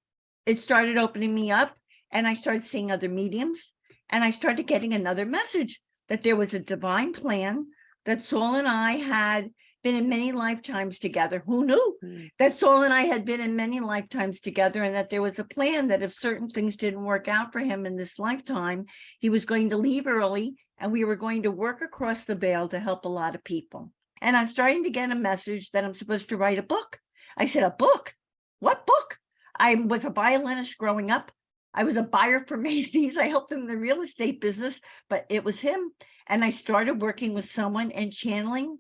It 0.47 0.59
started 0.59 0.99
opening 0.99 1.35
me 1.35 1.51
up 1.51 1.75
and 2.11 2.27
I 2.27 2.35
started 2.35 2.63
seeing 2.63 2.91
other 2.91 3.09
mediums 3.09 3.73
and 4.11 4.23
I 4.23 4.31
started 4.31 4.67
getting 4.67 4.93
another 4.93 5.25
message 5.25 5.81
that 6.09 6.23
there 6.23 6.37
was 6.37 6.53
a 6.55 6.59
divine 6.59 7.13
plan 7.13 7.67
that 8.05 8.21
Saul 8.21 8.57
and 8.57 8.69
I 8.69 8.93
had 8.93 9.51
been 9.83 9.95
in 9.95 10.09
many 10.11 10.33
lifetimes 10.33 10.99
together. 10.99 11.43
Who 11.47 11.65
knew 11.65 11.97
Mm. 12.03 12.29
that 12.39 12.55
Saul 12.55 12.83
and 12.83 12.93
I 12.93 13.03
had 13.03 13.25
been 13.25 13.41
in 13.41 13.57
many 13.57 13.81
lifetimes 13.81 14.41
together 14.41 14.83
and 14.83 14.95
that 14.95 15.09
there 15.11 15.23
was 15.23 15.39
a 15.39 15.45
plan 15.45 15.89
that 15.89 16.03
if 16.03 16.13
certain 16.13 16.49
things 16.49 16.77
didn't 16.77 17.05
work 17.05 17.29
out 17.29 17.53
for 17.53 17.61
him 17.61 17.87
in 17.87 17.97
this 17.97 18.19
lifetime, 18.19 18.85
he 19.21 19.31
was 19.31 19.47
going 19.47 19.71
to 19.71 19.77
leave 19.79 20.07
early 20.07 20.55
and 20.79 20.93
we 20.93 21.05
were 21.05 21.17
going 21.17 21.45
to 21.45 21.51
work 21.51 21.81
across 21.83 22.25
the 22.25 22.35
veil 22.35 22.69
to 22.69 22.79
help 22.81 23.05
a 23.05 23.09
lot 23.09 23.35
of 23.35 23.45
people. 23.45 23.93
And 24.21 24.37
I'm 24.37 24.49
starting 24.49 24.85
to 24.85 24.91
get 24.91 25.11
a 25.13 25.15
message 25.15 25.71
that 25.71 25.85
I'm 25.85 25.95
supposed 25.95 26.29
to 26.29 26.37
write 26.37 26.59
a 26.59 26.63
book. 26.63 26.99
I 27.37 27.47
said, 27.47 27.63
a 27.63 27.71
book? 27.71 28.15
What 28.59 28.87
book? 28.87 29.19
I 29.59 29.75
was 29.77 30.05
a 30.05 30.11
violinist 30.11 30.77
growing 30.77 31.11
up. 31.11 31.33
I 31.75 31.85
was 31.85 31.97
a 31.97 32.03
buyer 32.03 32.41
for 32.41 32.57
Macy's. 32.59 33.17
I 33.17 33.27
helped 33.27 33.53
him 33.53 33.61
in 33.61 33.67
the 33.67 33.77
real 33.77 34.03
estate 34.03 34.41
business, 34.41 34.81
but 35.09 35.27
it 35.29 35.45
was 35.45 35.61
him. 35.61 35.93
And 36.27 36.45
I 36.45 36.51
started 36.51 37.03
working 37.03 37.35
with 37.35 37.51
someone 37.51 37.91
and 37.91 38.13
channeling 38.13 38.79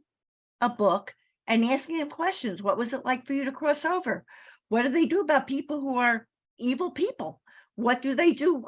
a 0.61 0.69
book 0.69 1.15
and 1.47 1.65
asking 1.65 1.97
him 1.97 2.09
questions. 2.09 2.63
What 2.63 2.79
was 2.79 2.93
it 2.93 3.05
like 3.05 3.27
for 3.27 3.33
you 3.33 3.45
to 3.45 3.53
cross 3.53 3.85
over? 3.85 4.25
What 4.69 4.83
do 4.83 4.89
they 4.89 5.07
do 5.07 5.21
about 5.21 5.47
people 5.47 5.81
who 5.81 5.99
are 5.99 6.27
evil 6.59 6.93
people? 6.93 7.41
What 7.75 8.03
do 8.03 8.15
they 8.15 8.33
do? 8.33 8.65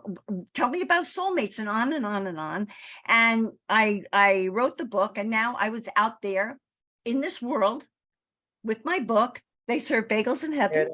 Tell 0.55 0.69
me 0.69 0.81
about 0.81 1.05
soulmates 1.05 1.59
and 1.59 1.69
on 1.69 1.93
and 1.93 2.07
on 2.07 2.27
and 2.27 2.41
on. 2.41 2.69
And 3.07 3.51
I 3.69 4.03
I 4.13 4.49
wrote 4.49 4.79
the 4.79 4.85
book 4.85 5.19
and 5.19 5.31
now 5.31 5.55
I 5.59 5.69
was 5.69 5.89
out 5.97 6.23
there 6.23 6.59
in 7.05 7.21
this 7.21 7.43
world 7.43 7.85
with 8.65 8.85
my 8.85 9.01
book. 9.01 9.41
They 9.69 9.79
serve 9.79 10.09
bagels 10.09 10.45
in 10.45 10.53
heaven. 10.53 10.89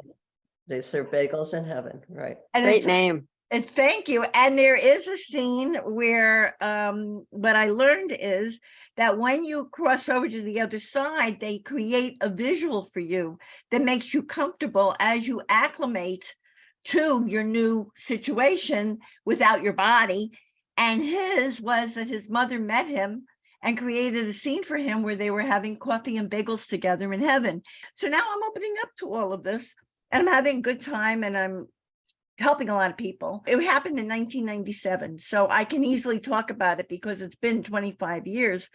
It 0.69 0.75
is. 0.75 0.85
They 0.85 0.91
serve 0.91 1.11
bagels 1.11 1.55
in 1.55 1.65
heaven, 1.65 2.01
right? 2.09 2.37
And 2.55 2.65
Great 2.65 2.79
it's- 2.83 2.87
name. 2.87 3.29
and 3.51 3.65
thank 3.69 4.09
you. 4.09 4.25
And 4.35 4.59
there 4.59 4.77
is 4.77 5.07
a 5.09 5.17
scene 5.17 5.75
where 5.77 6.55
um 6.63 7.27
what 7.31 7.57
I 7.57 7.69
learned 7.69 8.17
is 8.19 8.61
that 8.97 9.17
when 9.19 9.45
you 9.45 9.69
cross 9.73 10.09
over 10.09 10.29
to 10.29 10.43
the 10.43 10.61
other 10.61 10.79
side, 10.79 11.41
they 11.41 11.59
create 11.59 12.17
a 12.21 12.29
visual 12.29 12.85
for 12.93 13.01
you 13.01 13.39
that 13.71 13.83
makes 13.83 14.13
you 14.13 14.23
comfortable 14.23 14.95
as 15.01 15.27
you 15.27 15.41
acclimate 15.49 16.35
to 16.85 17.25
your 17.27 17.45
new 17.45 17.91
situation 17.97 18.99
without 19.25 19.63
your 19.63 19.75
body. 19.75 20.31
And 20.77 21.03
his 21.03 21.61
was 21.61 21.95
that 21.95 22.09
his 22.09 22.29
mother 22.31 22.59
met 22.59 22.87
him 22.87 23.25
and 23.63 23.77
created 23.77 24.29
a 24.29 24.33
scene 24.33 24.63
for 24.63 24.77
him 24.77 25.03
where 25.03 25.17
they 25.17 25.31
were 25.31 25.43
having 25.43 25.77
coffee 25.77 26.17
and 26.17 26.31
bagels 26.31 26.69
together 26.69 27.13
in 27.13 27.21
heaven. 27.21 27.63
So 27.97 28.09
now 28.09 28.23
I'm 28.31 28.43
opening 28.49 28.75
up 28.83 28.91
to 29.01 29.13
all 29.13 29.33
of 29.33 29.43
this 29.43 29.75
and 30.11 30.23
I'm 30.29 30.35
having 30.35 30.59
a 30.59 30.62
good 30.62 30.81
time 30.81 31.25
and 31.25 31.37
I'm 31.37 31.67
helping 32.38 32.69
a 32.69 32.75
lot 32.75 32.91
of 32.91 32.97
people. 32.97 33.43
It 33.47 33.61
happened 33.62 33.99
in 33.99 34.09
1997, 34.09 35.19
so 35.19 35.49
I 35.49 35.65
can 35.65 35.85
easily 35.85 36.21
talk 36.21 36.50
about 36.50 36.81
it 36.81 36.88
because 36.88 37.21
it's 37.21 37.37
been 37.37 37.62
25 37.62 38.27
years. 38.27 38.69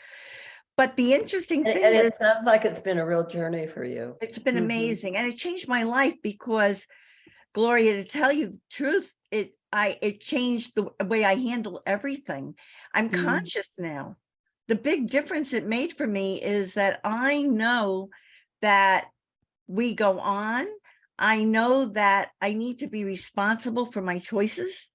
But 0.76 0.96
the 0.96 1.14
interesting 1.14 1.64
thing 1.64 1.84
and 1.84 1.96
is, 1.96 2.06
it 2.08 2.16
sounds 2.18 2.46
like 2.46 2.66
it's 2.66 2.80
been 2.80 2.98
a 2.98 3.06
real 3.06 3.26
journey 3.26 3.68
for 3.68 3.84
you. 3.84 4.16
it's 4.22 4.40
been 4.40 4.56
Mhm. 4.56 4.64
amazing, 4.64 5.18
and 5.18 5.28
it 5.32 5.38
changed 5.38 5.68
my 5.68 5.84
life 5.84 6.16
because, 6.22 6.86
Gloria, 7.54 8.04
to 8.04 8.10
tell 8.10 8.32
you 8.32 8.48
the 8.48 8.60
truth, 8.72 9.16
it 9.32 9.56
I 9.72 9.98
it 10.02 10.20
changed 10.20 10.74
the 10.76 10.90
way 11.06 11.24
I 11.24 11.36
handle 11.36 11.82
everything. 11.86 12.56
I'm 12.94 13.10
Mm. 13.10 13.26
conscious 13.26 13.74
now. 13.78 14.18
The 14.68 14.76
big 14.76 15.10
difference 15.10 15.54
it 15.54 15.66
made 15.66 15.94
for 15.94 16.08
me 16.08 16.42
is 16.42 16.76
that 16.76 17.00
I 17.04 17.44
know 17.44 18.10
that 18.62 19.08
we 19.68 19.94
go 19.94 20.20
on. 20.20 20.68
I 21.18 21.44
know 21.44 21.86
that 21.86 22.30
I 22.42 22.54
need 22.54 22.80
to 22.80 22.88
be 22.88 23.04
responsible 23.04 23.86
for 23.86 24.02
my 24.02 24.20
choices. 24.20 24.90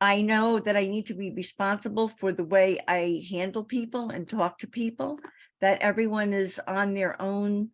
I 0.00 0.22
know 0.22 0.60
that 0.60 0.76
I 0.76 0.86
need 0.86 1.06
to 1.06 1.14
be 1.14 1.30
responsible 1.30 2.08
for 2.08 2.32
the 2.32 2.44
way 2.44 2.78
I 2.88 3.26
handle 3.30 3.64
people 3.64 4.10
and 4.10 4.28
talk 4.28 4.58
to 4.60 4.66
people, 4.66 5.18
that 5.60 5.82
everyone 5.82 6.32
is 6.32 6.58
on 6.66 6.94
their 6.94 7.20
own 7.20 7.70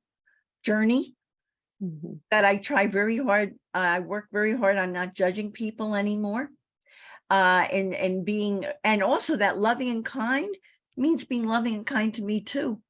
journey, 0.64 1.14
Mhm. 1.82 2.20
that 2.30 2.44
I 2.44 2.56
try 2.56 2.86
very 2.86 3.18
hard, 3.18 3.58
I 3.74 4.00
work 4.00 4.28
very 4.32 4.56
hard 4.56 4.78
on 4.78 4.92
not 4.92 5.14
judging 5.14 5.52
people 5.52 5.94
anymore. 5.94 6.50
Uh, 7.28 7.66
and, 7.70 7.94
and 7.94 8.24
being, 8.24 8.64
and 8.82 9.02
also 9.02 9.36
that 9.36 9.58
loving 9.58 9.90
and 9.90 10.04
kind 10.04 10.56
means 10.96 11.24
being 11.24 11.46
loving 11.46 11.74
and 11.74 11.86
kind 11.86 12.14
to 12.14 12.22
me 12.22 12.40
too. 12.40 12.80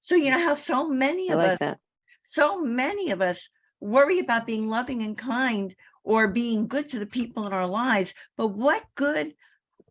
So 0.00 0.14
you 0.14 0.30
know 0.30 0.38
how 0.38 0.54
so 0.54 0.88
many 0.88 1.30
of 1.30 1.38
like 1.38 1.52
us 1.52 1.58
that. 1.58 1.78
so 2.24 2.60
many 2.60 3.10
of 3.10 3.20
us 3.20 3.48
worry 3.82 4.20
about 4.20 4.46
being 4.46 4.68
loving 4.68 5.02
and 5.02 5.18
kind 5.18 5.74
or 6.04 6.28
being 6.28 6.68
good 6.68 6.88
to 6.90 6.98
the 6.98 7.06
people 7.06 7.46
in 7.46 7.52
our 7.52 7.66
lives. 7.66 8.14
But 8.36 8.48
what 8.48 8.84
good 8.94 9.34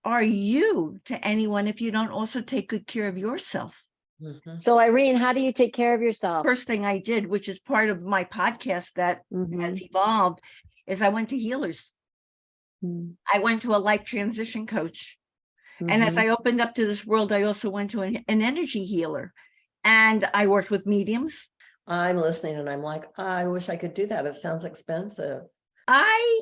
are 0.03 0.23
you 0.23 0.99
to 1.05 1.27
anyone 1.27 1.67
if 1.67 1.81
you 1.81 1.91
don't 1.91 2.09
also 2.09 2.41
take 2.41 2.69
good 2.69 2.87
care 2.87 3.07
of 3.07 3.17
yourself? 3.17 3.83
Mhm. 4.21 4.61
So 4.61 4.79
Irene, 4.79 5.17
how 5.17 5.33
do 5.33 5.41
you 5.41 5.53
take 5.53 5.73
care 5.73 5.93
of 5.93 6.01
yourself? 6.01 6.45
First 6.45 6.67
thing 6.67 6.85
I 6.85 6.99
did, 6.99 7.27
which 7.27 7.49
is 7.49 7.59
part 7.59 7.89
of 7.89 8.01
my 8.01 8.23
podcast 8.23 8.93
that 8.93 9.23
Mhm. 9.31 9.61
has 9.61 9.81
evolved, 9.81 10.41
is 10.87 11.01
I 11.01 11.09
went 11.09 11.29
to 11.29 11.37
healers. 11.37 11.91
Mm. 12.83 13.15
I 13.31 13.39
went 13.39 13.61
to 13.63 13.75
a 13.75 13.77
life 13.77 14.05
transition 14.05 14.65
coach. 14.65 15.17
And 15.79 16.03
as 16.03 16.15
Mhm. 16.15 16.19
I 16.19 16.27
opened 16.29 16.61
up 16.61 16.75
to 16.75 16.85
this 16.85 17.05
world, 17.05 17.31
I 17.31 17.43
also 17.43 17.69
went 17.69 17.91
to 17.91 18.01
an, 18.01 18.23
an 18.27 18.41
energy 18.41 18.85
healer. 18.85 19.33
And 19.83 20.29
I 20.33 20.47
worked 20.47 20.69
with 20.71 20.85
mediums. 20.85 21.49
I'm 21.91 22.17
listening 22.17 22.55
and 22.55 22.69
I'm 22.69 22.81
like, 22.81 23.03
I 23.19 23.43
wish 23.47 23.67
I 23.67 23.75
could 23.75 23.93
do 23.93 24.07
that. 24.07 24.25
It 24.25 24.35
sounds 24.35 24.63
expensive. 24.63 25.41
I 25.89 26.41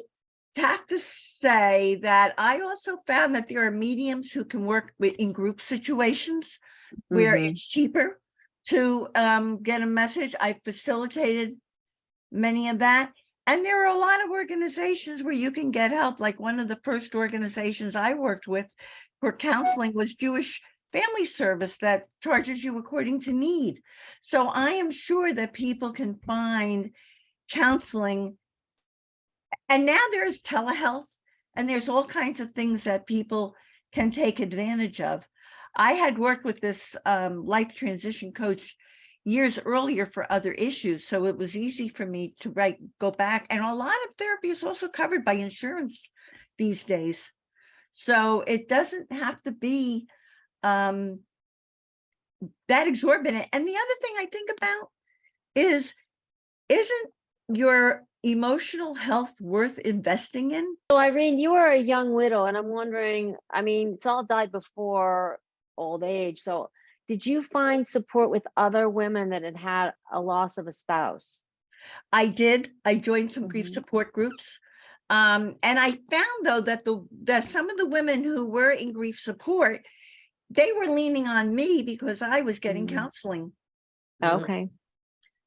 have 0.57 0.85
to 0.87 0.99
say 0.99 1.95
that 2.03 2.35
I 2.37 2.59
also 2.61 2.97
found 3.07 3.33
that 3.33 3.49
there 3.49 3.65
are 3.65 3.71
mediums 3.71 4.31
who 4.31 4.45
can 4.45 4.67
work 4.67 4.93
with 4.99 5.15
in 5.15 5.31
group 5.31 5.59
situations 5.59 6.59
where 7.07 7.33
Mhm. 7.35 7.49
it's 7.49 7.65
cheaper 7.65 8.21
to 8.65 9.07
um, 9.15 9.63
get 9.63 9.81
a 9.81 9.87
message. 9.87 10.35
I 10.39 10.53
facilitated 10.53 11.57
many 12.31 12.69
of 12.69 12.79
that. 12.79 13.11
And 13.47 13.65
there 13.65 13.81
are 13.83 13.95
a 13.95 13.97
lot 13.97 14.23
of 14.23 14.29
organizations 14.29 15.23
where 15.23 15.33
you 15.33 15.49
can 15.49 15.71
get 15.71 15.89
help. 15.89 16.19
Like 16.19 16.39
one 16.39 16.59
of 16.59 16.67
the 16.67 16.79
first 16.83 17.15
organizations 17.15 17.95
I 17.95 18.13
worked 18.13 18.47
with 18.47 18.71
for 19.19 19.31
counseling 19.33 19.93
was 19.95 20.13
Jewish 20.13 20.61
Family 20.91 21.25
Service 21.25 21.77
that 21.77 22.08
charges 22.22 22.63
you 22.63 22.77
according 22.77 23.22
to 23.22 23.34
need. 23.34 23.81
So 24.22 24.48
I 24.48 24.72
am 24.72 24.91
sure 24.91 25.34
that 25.34 25.53
people 25.53 25.93
can 25.93 26.15
find 26.15 26.91
counseling. 27.51 28.38
And 29.67 29.86
now 29.86 30.03
there's 30.12 30.41
telehealth 30.41 31.05
and 31.55 31.69
there's 31.69 31.89
all 31.89 32.05
kinds 32.05 32.39
of 32.39 32.51
things 32.51 32.84
that 32.84 33.08
people 33.08 33.55
can 33.91 34.12
take 34.12 34.39
advantage 34.39 35.01
of. 35.01 35.27
I 35.75 35.93
had 35.93 36.17
worked 36.17 36.46
with 36.46 36.62
this 36.62 36.96
um, 37.05 37.46
life 37.46 37.75
transition 37.75 38.31
coach 38.31 38.75
years 39.25 39.60
earlier 39.63 40.05
for 40.05 40.31
other 40.31 40.53
issues, 40.53 41.08
so 41.08 41.25
it 41.25 41.38
was 41.38 41.55
easy 41.55 41.89
for 41.89 42.05
me 42.05 42.34
to 42.39 42.50
write, 42.51 42.77
go 43.00 43.12
back. 43.12 43.46
And 43.50 43.63
a 43.63 43.74
lot 43.74 43.93
of 44.08 44.15
therapy 44.15 44.50
is 44.50 44.63
also 44.63 44.88
covered 44.88 45.24
by 45.24 45.34
insurance 45.34 46.10
these 46.58 46.84
days. 46.84 47.31
So 47.91 48.41
it 48.41 48.67
doesn't 48.67 49.12
have 49.12 49.41
to 49.43 49.51
be 49.51 50.08
um, 50.63 51.19
that 52.67 52.87
exorbitant. 52.87 53.47
And 53.53 53.67
the 53.67 53.75
other 53.75 53.95
thing 54.01 54.13
I 54.17 54.25
think 54.25 54.49
about 54.57 54.89
is, 55.55 55.93
isn't 56.69 57.11
your 57.49 58.03
emotional 58.23 58.93
health 58.93 59.39
worth 59.41 59.79
investing 59.79 60.51
in? 60.51 60.75
So 60.91 60.97
Irene, 60.97 61.39
you 61.39 61.53
are 61.53 61.69
a 61.69 61.77
young 61.77 62.13
widow, 62.13 62.45
and 62.45 62.57
I'm 62.57 62.67
wondering, 62.67 63.35
I 63.51 63.61
mean, 63.61 63.97
Saul 64.01 64.23
died 64.23 64.51
before 64.51 65.39
old 65.77 66.03
age. 66.03 66.41
So 66.41 66.69
did 67.07 67.25
you 67.25 67.43
find 67.43 67.87
support 67.87 68.29
with 68.29 68.45
other 68.55 68.89
women 68.89 69.29
that 69.29 69.43
had 69.43 69.57
had 69.57 69.93
a 70.11 70.19
loss 70.19 70.57
of 70.57 70.67
a 70.67 70.71
spouse? 70.71 71.41
I 72.11 72.27
did. 72.27 72.71
I 72.85 72.95
joined 72.95 73.31
some 73.31 73.47
grief 73.47 73.67
Mhm. 73.67 73.73
support 73.73 74.13
groups. 74.13 74.59
Um, 75.09 75.55
and 75.63 75.79
I 75.79 75.91
found 75.91 76.45
though 76.45 76.61
that 76.61 76.85
the 76.85 77.03
that 77.23 77.45
some 77.45 77.69
of 77.69 77.77
the 77.77 77.87
women 77.87 78.23
who 78.23 78.45
were 78.45 78.69
in 78.71 78.93
grief 78.93 79.19
support, 79.19 79.85
they 80.49 80.71
were 80.73 80.87
leaning 80.87 81.27
on 81.27 81.53
me 81.53 81.81
because 81.83 82.21
I 82.21 82.41
was 82.41 82.59
getting 82.59 82.87
Mhm. 82.87 82.93
counseling. 82.93 83.53
Mhm. 84.21 84.41
Okay. 84.41 84.69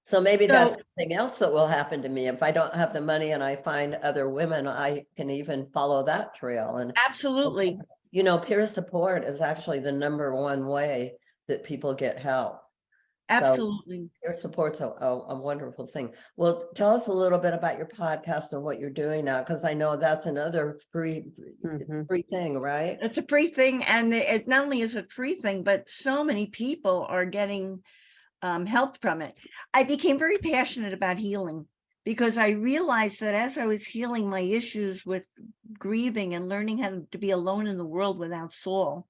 So 0.05 0.21
maybe 0.21 0.47
that's 0.47 0.75
So- 0.77 0.83
something 0.97 1.15
else 1.15 1.39
that 1.39 1.53
will 1.53 1.67
happen 1.69 2.03
to 2.03 2.09
me. 2.09 2.27
If 2.29 2.43
I 2.43 2.51
don't 2.51 2.75
have 2.75 2.93
the 2.93 3.01
money 3.01 3.31
and 3.33 3.43
I 3.43 3.57
find 3.57 3.95
other 3.97 4.29
women, 4.29 4.67
I 4.67 5.07
can 5.17 5.31
even 5.31 5.71
follow 5.73 6.03
that 6.05 6.35
trail 6.35 6.77
and. 6.77 6.93
Absolutely. 7.09 7.79
You 8.11 8.23
know, 8.23 8.39
peer 8.39 8.67
support 8.67 9.25
is 9.25 9.41
actually 9.41 9.79
the 9.79 9.93
number 9.93 10.35
one 10.35 10.67
way 10.67 11.19
that 11.49 11.65
people 11.65 11.95
get 11.95 12.19
help. 12.19 12.62
So 13.29 13.37
Absolutely. 13.37 14.11
Peer 14.23 14.37
support's 14.37 14.81
a, 14.81 14.89
a, 14.89 15.35
a 15.35 15.41
wonderful 15.41 15.87
thing. 15.87 16.13
Well, 16.37 16.69
tell 16.75 16.91
us 16.95 17.07
a 17.07 17.13
little 17.13 17.39
bit 17.39 17.55
about 17.55 17.79
your 17.79 17.89
podcast 17.89 18.53
and 18.53 18.63
what 18.63 18.79
you're 18.79 18.91
doing 18.91 19.25
now, 19.25 19.39
because 19.39 19.65
I 19.65 19.75
know 19.75 19.97
that's 19.97 20.27
another 20.27 20.79
free, 20.93 21.25
Mhm. 21.65 22.07
free 22.07 22.23
thing, 22.31 22.59
right? 22.59 22.99
It's 23.01 23.19
a 23.19 23.27
free 23.27 23.49
thing 23.49 23.83
and 23.85 24.13
it 24.13 24.47
not 24.47 24.65
only 24.65 24.81
is 24.81 24.97
it 24.97 25.07
a 25.07 25.09
free 25.09 25.35
thing, 25.35 25.63
but 25.65 25.89
so 25.89 26.23
many 26.25 26.47
people 26.47 27.07
are 27.09 27.25
getting 27.25 27.83
um, 28.43 28.67
help 28.67 29.01
from 29.01 29.23
it. 29.23 29.35
I 29.73 29.85
became 29.85 30.19
very 30.19 30.39
passionate 30.39 30.93
about 30.93 31.19
healing 31.19 31.67
because 32.05 32.37
I 32.37 32.49
realized 32.51 33.21
that 33.21 33.35
as 33.35 33.57
I 33.57 33.67
was 33.67 33.87
healing 33.87 34.29
my 34.29 34.41
issues 34.41 35.07
with 35.07 35.27
grieving 35.79 36.35
and 36.35 36.49
learning 36.49 36.79
how 36.79 37.03
to 37.13 37.19
be 37.19 37.31
alone 37.31 37.67
in 37.67 37.79
the 37.79 37.85
world 37.85 38.19
without 38.19 38.53
Saul. 38.53 39.07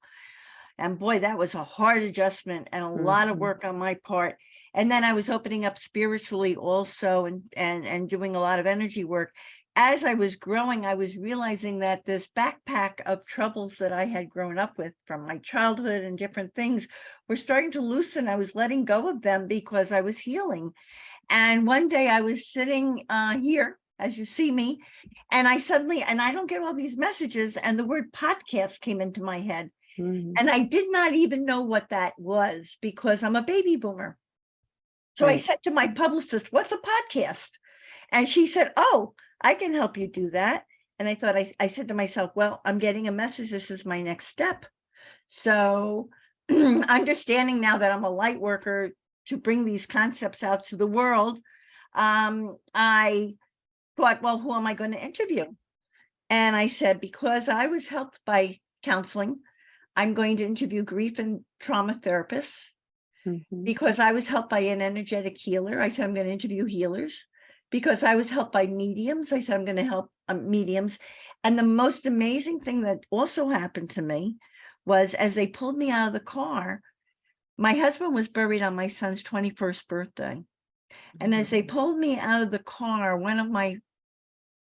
And 0.79 0.99
boy, 0.99 1.21
that 1.21 1.39
was 1.39 1.55
a 1.55 1.65
hard 1.65 2.03
adjustment 2.03 2.69
and 2.73 2.85
a 2.85 2.89
lot 2.89 3.29
of 3.29 3.37
Mhm. 3.37 3.41
work 3.41 3.65
on 3.65 3.79
my 3.79 3.95
part. 4.05 4.37
And 4.75 4.91
then 4.91 5.05
I 5.05 5.13
was 5.13 5.29
opening 5.29 5.65
up 5.65 5.79
spiritually 5.79 6.57
also 6.57 7.27
and 7.27 7.43
and 7.57 7.85
and 7.85 8.09
doing 8.09 8.35
a 8.35 8.41
lot 8.41 8.59
of 8.59 8.67
energy 8.67 9.05
work 9.05 9.33
as 9.75 10.05
I 10.05 10.15
was 10.15 10.37
growing, 10.37 10.85
I 10.85 10.95
was 10.95 11.17
realizing 11.17 11.79
that 11.79 12.05
this 12.05 12.29
backpack 12.37 13.01
of 13.07 13.25
troubles 13.25 13.77
that 13.79 13.93
I 13.93 14.05
had 14.05 14.29
grown 14.29 14.59
up 14.59 14.77
with 14.77 14.93
from 15.07 15.27
my 15.27 15.39
childhood 15.39 16.05
and 16.05 16.19
different 16.19 16.55
things 16.55 16.87
were 17.27 17.37
starting 17.37 17.71
to 17.73 17.81
loosen. 17.81 18.29
I 18.29 18.37
was 18.37 18.55
letting 18.55 18.85
go 18.85 19.09
of 19.09 19.23
them 19.23 19.47
because 19.49 19.91
I 19.91 20.03
was 20.03 20.19
healing. 20.19 20.73
And 21.31 21.67
one 21.67 21.89
day 21.89 22.09
I 22.09 22.21
was 22.21 22.53
sitting 22.53 23.07
uh, 23.09 23.39
here, 23.39 23.79
as 23.99 24.19
you 24.19 24.27
see 24.27 24.51
me, 24.51 24.81
and 25.31 25.49
I 25.49 25.57
suddenly, 25.57 26.03
and 26.03 26.21
I 26.21 26.33
don't 26.33 26.49
get 26.49 26.61
all 26.61 26.75
these 26.75 26.99
messages, 26.99 27.57
and 27.57 27.79
the 27.79 27.87
word 27.87 28.13
podcast 28.13 28.81
came 28.81 29.01
into 29.01 29.23
my 29.23 29.41
head. 29.41 29.71
Mhm. 29.99 30.35
And 30.39 30.51
I 30.51 30.61
did 30.61 30.91
not 30.91 31.13
even 31.15 31.45
know 31.45 31.63
what 31.63 31.91
that 31.91 32.15
was 32.19 32.77
because 32.81 33.23
I'm 33.23 33.37
a 33.37 33.43
baby 33.43 33.77
boomer. 33.77 34.17
So 35.15 35.27
I 35.27 35.37
said 35.37 35.59
to 35.65 35.71
my 35.71 35.89
publicist, 35.89 36.53
What's 36.53 36.73
a 36.73 36.79
podcast? 36.79 37.51
And 38.11 38.29
she 38.29 38.47
said, 38.47 38.73
Oh, 38.77 39.15
I 39.41 39.55
can 39.55 39.75
help 39.75 39.97
you 39.97 40.09
do 40.09 40.31
that. 40.31 40.65
And 40.99 41.09
I 41.09 41.15
thought, 41.15 41.37
I, 41.37 41.53
I 41.61 41.67
said 41.67 41.89
to 41.89 41.95
myself, 41.95 42.31
Well, 42.35 42.61
I'm 42.65 42.79
getting 42.79 43.09
a 43.09 43.13
message. 43.13 43.51
This 43.51 43.71
is 43.71 43.85
my 43.85 44.01
next 44.03 44.29
step. 44.29 44.65
So 45.27 46.09
understanding 46.51 47.61
now 47.61 47.79
that 47.79 47.93
I'm 47.93 48.05
a 48.05 48.11
light 48.11 48.41
worker 48.41 48.91
to 49.27 49.37
bring 49.37 49.65
these 49.65 49.87
concepts 49.87 50.43
out 50.43 50.65
to 50.67 50.77
the 50.77 50.87
world, 50.87 51.39
um, 51.95 52.57
I 52.75 53.35
thought, 53.97 54.23
Well, 54.23 54.39
who 54.39 54.55
am 54.55 54.67
I 54.67 54.75
going 54.75 54.93
to 54.93 55.05
interview? 55.05 55.45
And 56.31 56.57
I 56.57 56.69
said, 56.69 57.01
Because 57.01 57.49
I 57.49 57.67
was 57.67 57.87
helped 57.89 58.19
by 58.25 58.61
counseling, 58.83 59.41
I'm 59.97 60.15
going 60.15 60.39
to 60.39 60.45
interview 60.45 60.83
grief 60.83 61.19
and 61.19 61.45
trauma 61.61 61.95
therapists 61.95 62.71
Mhm. 63.27 63.65
because 63.65 63.99
I 63.99 64.13
was 64.13 64.29
helped 64.29 64.51
by 64.51 64.61
an 64.61 64.83
energetic 64.83 65.39
healer. 65.39 65.81
I 65.81 65.89
said, 65.89 66.05
I'm 66.05 66.15
going 66.15 66.27
to 66.27 66.33
interview 66.33 66.65
healers. 66.65 67.27
Because 67.71 68.03
I 68.03 68.17
was 68.17 68.29
helped 68.29 68.53
by 68.53 68.67
mediums. 68.67 69.33
I 69.33 69.41
said, 69.41 69.55
I'm 69.55 69.65
going 69.65 69.79
to 69.79 69.85
help 69.85 70.11
um, 70.29 70.51
mediums. 70.51 70.99
And 71.43 71.59
the 71.59 71.63
most 71.63 72.05
amazing 72.05 72.61
thing 72.61 72.83
that 72.83 72.99
also 73.11 73.49
happened 73.49 73.91
to 73.93 74.03
me 74.03 74.37
was 74.85 75.15
as 75.15 75.33
they 75.33 75.47
pulled 75.47 75.79
me 75.79 75.91
out 75.91 76.09
of 76.09 76.13
the 76.13 76.21
car, 76.21 76.83
my 77.57 77.73
husband 77.73 78.15
was 78.15 78.29
buried 78.29 78.61
on 78.61 78.77
my 78.77 78.89
son's 78.89 79.23
21st 79.23 79.89
birthday. 79.89 80.43
And 81.19 81.35
as 81.35 81.49
they 81.49 81.63
pulled 81.63 81.97
me 81.97 82.19
out 82.19 82.43
of 82.43 82.51
the 82.51 82.59
car, 82.59 83.17
one 83.17 83.39
of 83.39 83.49
my 83.49 83.79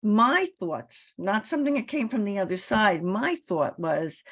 my 0.03 0.49
thoughts, 0.59 1.13
not 1.17 1.47
something 1.47 1.75
that 1.75 1.87
came 1.89 2.09
from 2.09 2.25
the 2.25 2.39
other 2.39 2.57
side, 2.57 3.05
my 3.05 3.37
thought 3.47 3.79
was, 3.79 4.23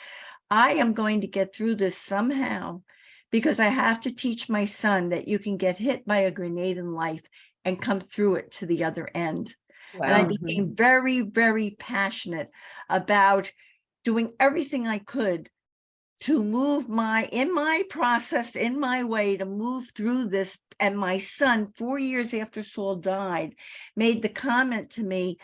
I 0.50 0.72
am 0.72 0.92
going 0.92 1.20
to 1.20 1.26
get 1.26 1.54
through 1.54 1.76
this 1.76 1.96
somehow 1.96 2.82
because 3.30 3.60
I 3.60 3.66
have 3.66 4.00
to 4.00 4.14
teach 4.14 4.48
my 4.48 4.64
son 4.64 5.10
that 5.10 5.28
you 5.28 5.38
can 5.38 5.56
get 5.56 5.78
hit 5.78 6.06
by 6.06 6.18
a 6.18 6.30
grenade 6.30 6.76
in 6.76 6.92
life 6.92 7.22
and 7.64 7.80
come 7.80 8.00
through 8.00 8.36
it 8.36 8.52
to 8.52 8.66
the 8.66 8.84
other 8.84 9.08
end. 9.14 9.54
And 9.94 10.12
I 10.12 10.22
became 10.24 10.66
mm-hmm. 10.66 10.74
very, 10.74 11.20
very 11.20 11.76
passionate 11.78 12.50
about 12.88 13.52
doing 14.04 14.32
everything 14.40 14.86
I 14.86 14.98
could 14.98 15.48
to 16.20 16.42
move 16.42 16.88
my, 16.88 17.28
in 17.32 17.54
my 17.54 17.84
process, 17.88 18.56
in 18.56 18.78
my 18.78 19.04
way 19.04 19.36
to 19.36 19.44
move 19.44 19.90
through 19.94 20.26
this. 20.26 20.58
And 20.78 20.98
my 20.98 21.18
son, 21.18 21.66
four 21.76 21.98
years 21.98 22.34
after 22.34 22.62
Saul 22.62 22.96
died, 22.96 23.54
made 23.96 24.22
the 24.22 24.28
comment 24.28 24.90
to 24.90 25.02
me, 25.02 25.38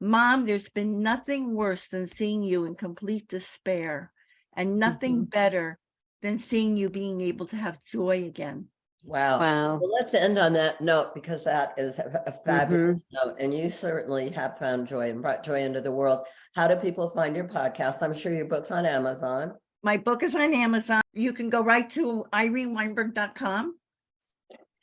Mom, 0.00 0.46
there's 0.46 0.68
been 0.68 1.02
nothing 1.02 1.54
worse 1.54 1.86
than 1.88 2.08
seeing 2.08 2.42
you 2.42 2.64
in 2.64 2.74
complete 2.74 3.28
despair 3.28 4.11
and 4.56 4.78
nothing 4.78 5.24
better 5.24 5.78
than 6.22 6.38
seeing 6.38 6.76
you 6.76 6.88
being 6.88 7.20
able 7.20 7.46
to 7.46 7.56
have 7.56 7.82
joy 7.84 8.24
again. 8.24 8.66
Wow. 9.04 9.40
Wow. 9.40 9.78
Well, 9.82 9.92
let's 9.92 10.14
end 10.14 10.38
on 10.38 10.52
that 10.52 10.80
note 10.80 11.12
because 11.14 11.42
that 11.44 11.74
is 11.76 11.98
a 11.98 12.02
a 12.26 12.30
Mm-hmm. 12.30 12.48
fabulous 12.50 13.02
note. 13.12 13.34
And 13.40 13.52
you 13.52 13.68
certainly 13.68 14.30
have 14.30 14.58
found 14.58 14.86
joy 14.86 15.10
and 15.10 15.20
brought 15.20 15.42
joy 15.42 15.62
into 15.62 15.80
the 15.80 15.90
world. 15.90 16.20
How 16.54 16.68
do 16.68 16.76
people 16.76 17.10
find 17.10 17.34
your 17.34 17.48
podcast? 17.48 18.02
I'm 18.02 18.14
sure 18.14 18.32
your 18.32 18.44
book's 18.46 18.70
on 18.70 18.86
Amazon. 18.86 19.54
My 19.82 19.96
book 19.96 20.22
is 20.22 20.36
on 20.36 20.54
Amazon. 20.54 21.00
You 21.12 21.32
can 21.32 21.50
go 21.50 21.62
right 21.64 21.90
to 21.90 22.24
ireneweinberg.com. 22.32 23.74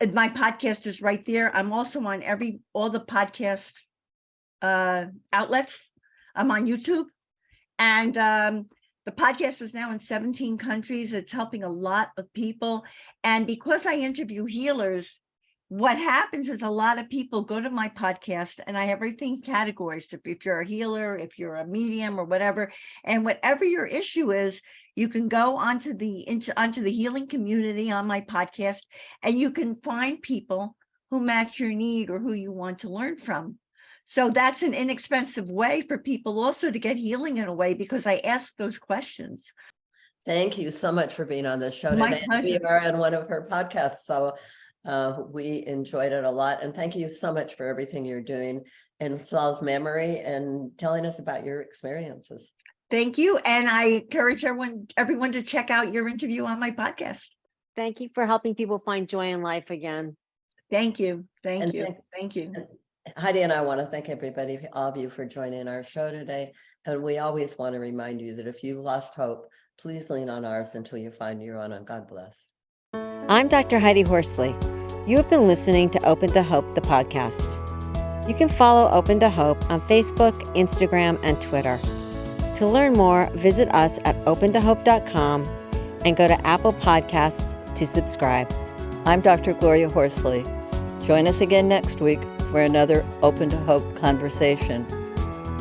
And 0.01 0.13
my 0.13 0.27
podcast 0.29 0.87
is 0.87 1.01
right 1.01 1.23
there. 1.25 1.55
I'm 1.55 1.71
also 1.71 2.01
on 2.01 2.21
every, 2.23 2.59
all 2.73 2.89
the 2.89 2.99
podcast 3.01 3.71
uh, 4.61 5.05
outlets. 5.31 5.89
I'm 6.35 6.51
on 6.51 6.65
YouTube. 6.65 7.05
And 7.77 8.17
um, 8.17 8.67
the 9.05 9.11
podcast 9.11 9.61
is 9.61 9.73
now 9.73 9.91
in 9.91 9.99
17 9.99 10.57
countries. 10.57 11.13
It's 11.13 11.31
helping 11.31 11.63
a 11.63 11.69
lot 11.69 12.09
of 12.17 12.31
people. 12.33 12.85
And 13.23 13.47
because 13.47 13.85
I 13.85 13.95
interview 13.95 14.45
healers, 14.45 15.19
what 15.69 15.97
happens 15.97 16.49
is 16.49 16.63
a 16.63 16.69
lot 16.69 16.97
of 16.97 17.09
people 17.09 17.43
go 17.43 17.61
to 17.61 17.69
my 17.69 17.89
podcast 17.89 18.59
and 18.65 18.75
I 18.75 18.85
have 18.85 18.97
everything 18.97 19.39
categories. 19.41 20.11
If, 20.11 20.21
if 20.25 20.43
you're 20.43 20.61
a 20.61 20.67
healer, 20.67 21.15
if 21.15 21.37
you're 21.37 21.55
a 21.55 21.67
medium 21.67 22.19
or 22.19 22.25
whatever, 22.25 22.71
and 23.03 23.23
whatever 23.23 23.63
your 23.63 23.85
issue 23.85 24.31
is, 24.31 24.61
you 24.95 25.09
can 25.09 25.29
go 25.29 25.57
onto 25.57 25.93
the 25.93 26.27
into 26.27 26.59
onto 26.59 26.83
the 26.83 26.91
healing 26.91 27.27
community 27.27 27.91
on 27.91 28.07
my 28.07 28.21
podcast 28.21 28.81
and 29.21 29.37
you 29.37 29.51
can 29.51 29.75
find 29.75 30.21
people 30.21 30.75
who 31.11 31.21
match 31.21 31.59
your 31.59 31.71
need 31.71 32.09
or 32.09 32.19
who 32.19 32.33
you 32.33 32.51
want 32.51 32.79
to 32.79 32.89
learn 32.89 33.17
from. 33.17 33.59
So 34.09 34.31
that's 34.31 34.63
an 34.63 34.73
inexpensive 34.73 35.51
way 35.51 35.83
for 35.87 35.99
people 35.99 36.43
also 36.43 36.71
to 36.71 36.79
get 36.79 36.97
healing 36.97 37.37
in 37.37 37.47
a 37.47 37.53
way 37.53 37.75
because 37.75 38.07
I 38.07 38.15
ask 38.23 38.55
those 38.57 38.79
questions. 38.79 39.53
Thank 40.25 40.57
you 40.57 40.71
so 40.71 40.91
much 40.91 41.13
for 41.13 41.25
being 41.25 41.45
on 41.45 41.59
this 41.59 41.75
show 41.75 41.95
My 41.95 42.09
today. 42.09 42.39
We 42.41 42.57
are 42.57 42.81
on 42.87 42.97
one 42.97 43.13
of 43.13 43.29
her 43.29 43.47
podcasts, 43.47 44.05
so 44.05 44.33
uh, 44.83 45.21
we 45.29 45.63
enjoyed 45.67 46.11
it 46.11 46.23
a 46.23 46.31
lot. 46.31 46.63
And 46.63 46.73
thank 46.73 46.95
you 46.95 47.07
so 47.07 47.31
much 47.31 47.53
for 47.55 47.67
everything 47.67 48.03
you're 48.03 48.19
doing 48.19 48.63
in 48.99 49.19
Saul's 49.19 49.61
memory 49.61 50.17
and 50.21 50.75
telling 50.79 51.05
us 51.05 51.19
about 51.19 51.45
your 51.45 51.61
experiences. 51.61 52.51
Thank 52.89 53.19
you. 53.19 53.37
And 53.37 53.69
I 53.69 53.83
encourage 53.83 54.43
everyone 54.43 54.87
everyone 54.97 55.33
to 55.33 55.43
check 55.43 55.69
out 55.69 55.93
your 55.93 56.07
interview 56.07 56.45
on 56.45 56.59
my 56.59 56.71
podcast. 56.71 57.27
Thank 57.75 58.01
you 58.01 58.09
for 58.15 58.25
helping 58.25 58.55
people 58.55 58.81
find 58.83 59.07
joy 59.07 59.27
in 59.27 59.43
life 59.43 59.69
again. 59.69 60.17
Thank 60.71 60.99
you. 60.99 61.25
Thank 61.43 61.63
And 61.63 61.73
you. 61.75 61.83
thank- 61.83 61.97
Thank 62.11 62.35
you. 62.35 62.53
Heidi 63.17 63.41
and 63.41 63.53
I 63.53 63.61
want 63.61 63.79
to 63.79 63.85
thank 63.85 64.09
everybody, 64.09 64.59
all 64.73 64.89
of 64.89 64.97
you 64.97 65.09
for 65.09 65.25
joining 65.25 65.67
our 65.67 65.83
show 65.83 66.11
today. 66.11 66.53
And 66.85 67.03
we 67.03 67.17
always 67.17 67.57
want 67.57 67.73
to 67.73 67.79
remind 67.79 68.21
you 68.21 68.35
that 68.35 68.47
if 68.47 68.63
you've 68.63 68.83
lost 68.83 69.15
hope, 69.15 69.49
please 69.79 70.09
lean 70.09 70.29
on 70.29 70.45
ours 70.45 70.75
until 70.75 70.97
you 70.97 71.11
find 71.11 71.41
your 71.41 71.61
own. 71.61 71.71
And 71.71 71.85
God 71.85 72.07
bless. 72.07 72.47
I'm 72.93 73.47
Dr. 73.47 73.79
Heidi 73.79 74.01
Horsley. 74.01 74.55
You 75.07 75.17
have 75.17 75.29
been 75.29 75.47
listening 75.47 75.89
to 75.91 76.05
Open 76.05 76.31
to 76.31 76.43
Hope, 76.43 76.75
the 76.75 76.81
podcast. 76.81 77.57
You 78.27 78.33
can 78.33 78.49
follow 78.49 78.89
Open 78.91 79.19
to 79.19 79.29
Hope 79.29 79.69
on 79.69 79.81
Facebook, 79.81 80.33
Instagram, 80.55 81.19
and 81.23 81.39
Twitter. 81.41 81.79
To 82.55 82.67
learn 82.67 82.93
more, 82.93 83.29
visit 83.33 83.73
us 83.73 83.99
at 84.05 84.15
opentohope.com 84.25 85.43
and 86.05 86.17
go 86.17 86.27
to 86.27 86.47
Apple 86.47 86.73
Podcasts 86.73 87.55
to 87.75 87.87
subscribe. 87.87 88.51
I'm 89.05 89.21
Dr. 89.21 89.53
Gloria 89.53 89.89
Horsley. 89.89 90.43
Join 91.01 91.27
us 91.27 91.41
again 91.41 91.67
next 91.67 92.01
week 92.01 92.19
for 92.49 92.61
another 92.61 93.05
Open 93.21 93.49
to 93.49 93.57
Hope 93.57 93.95
conversation, 93.95 94.83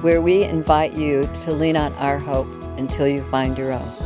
where 0.03 0.23
we 0.23 0.45
invite 0.45 0.95
you 0.95 1.29
to 1.43 1.53
lean 1.53 1.77
on 1.77 1.93
our 1.95 2.19
hope 2.19 2.49
until 2.77 3.09
you 3.09 3.23
find 3.25 3.59
your 3.59 3.73
own. 3.73 3.98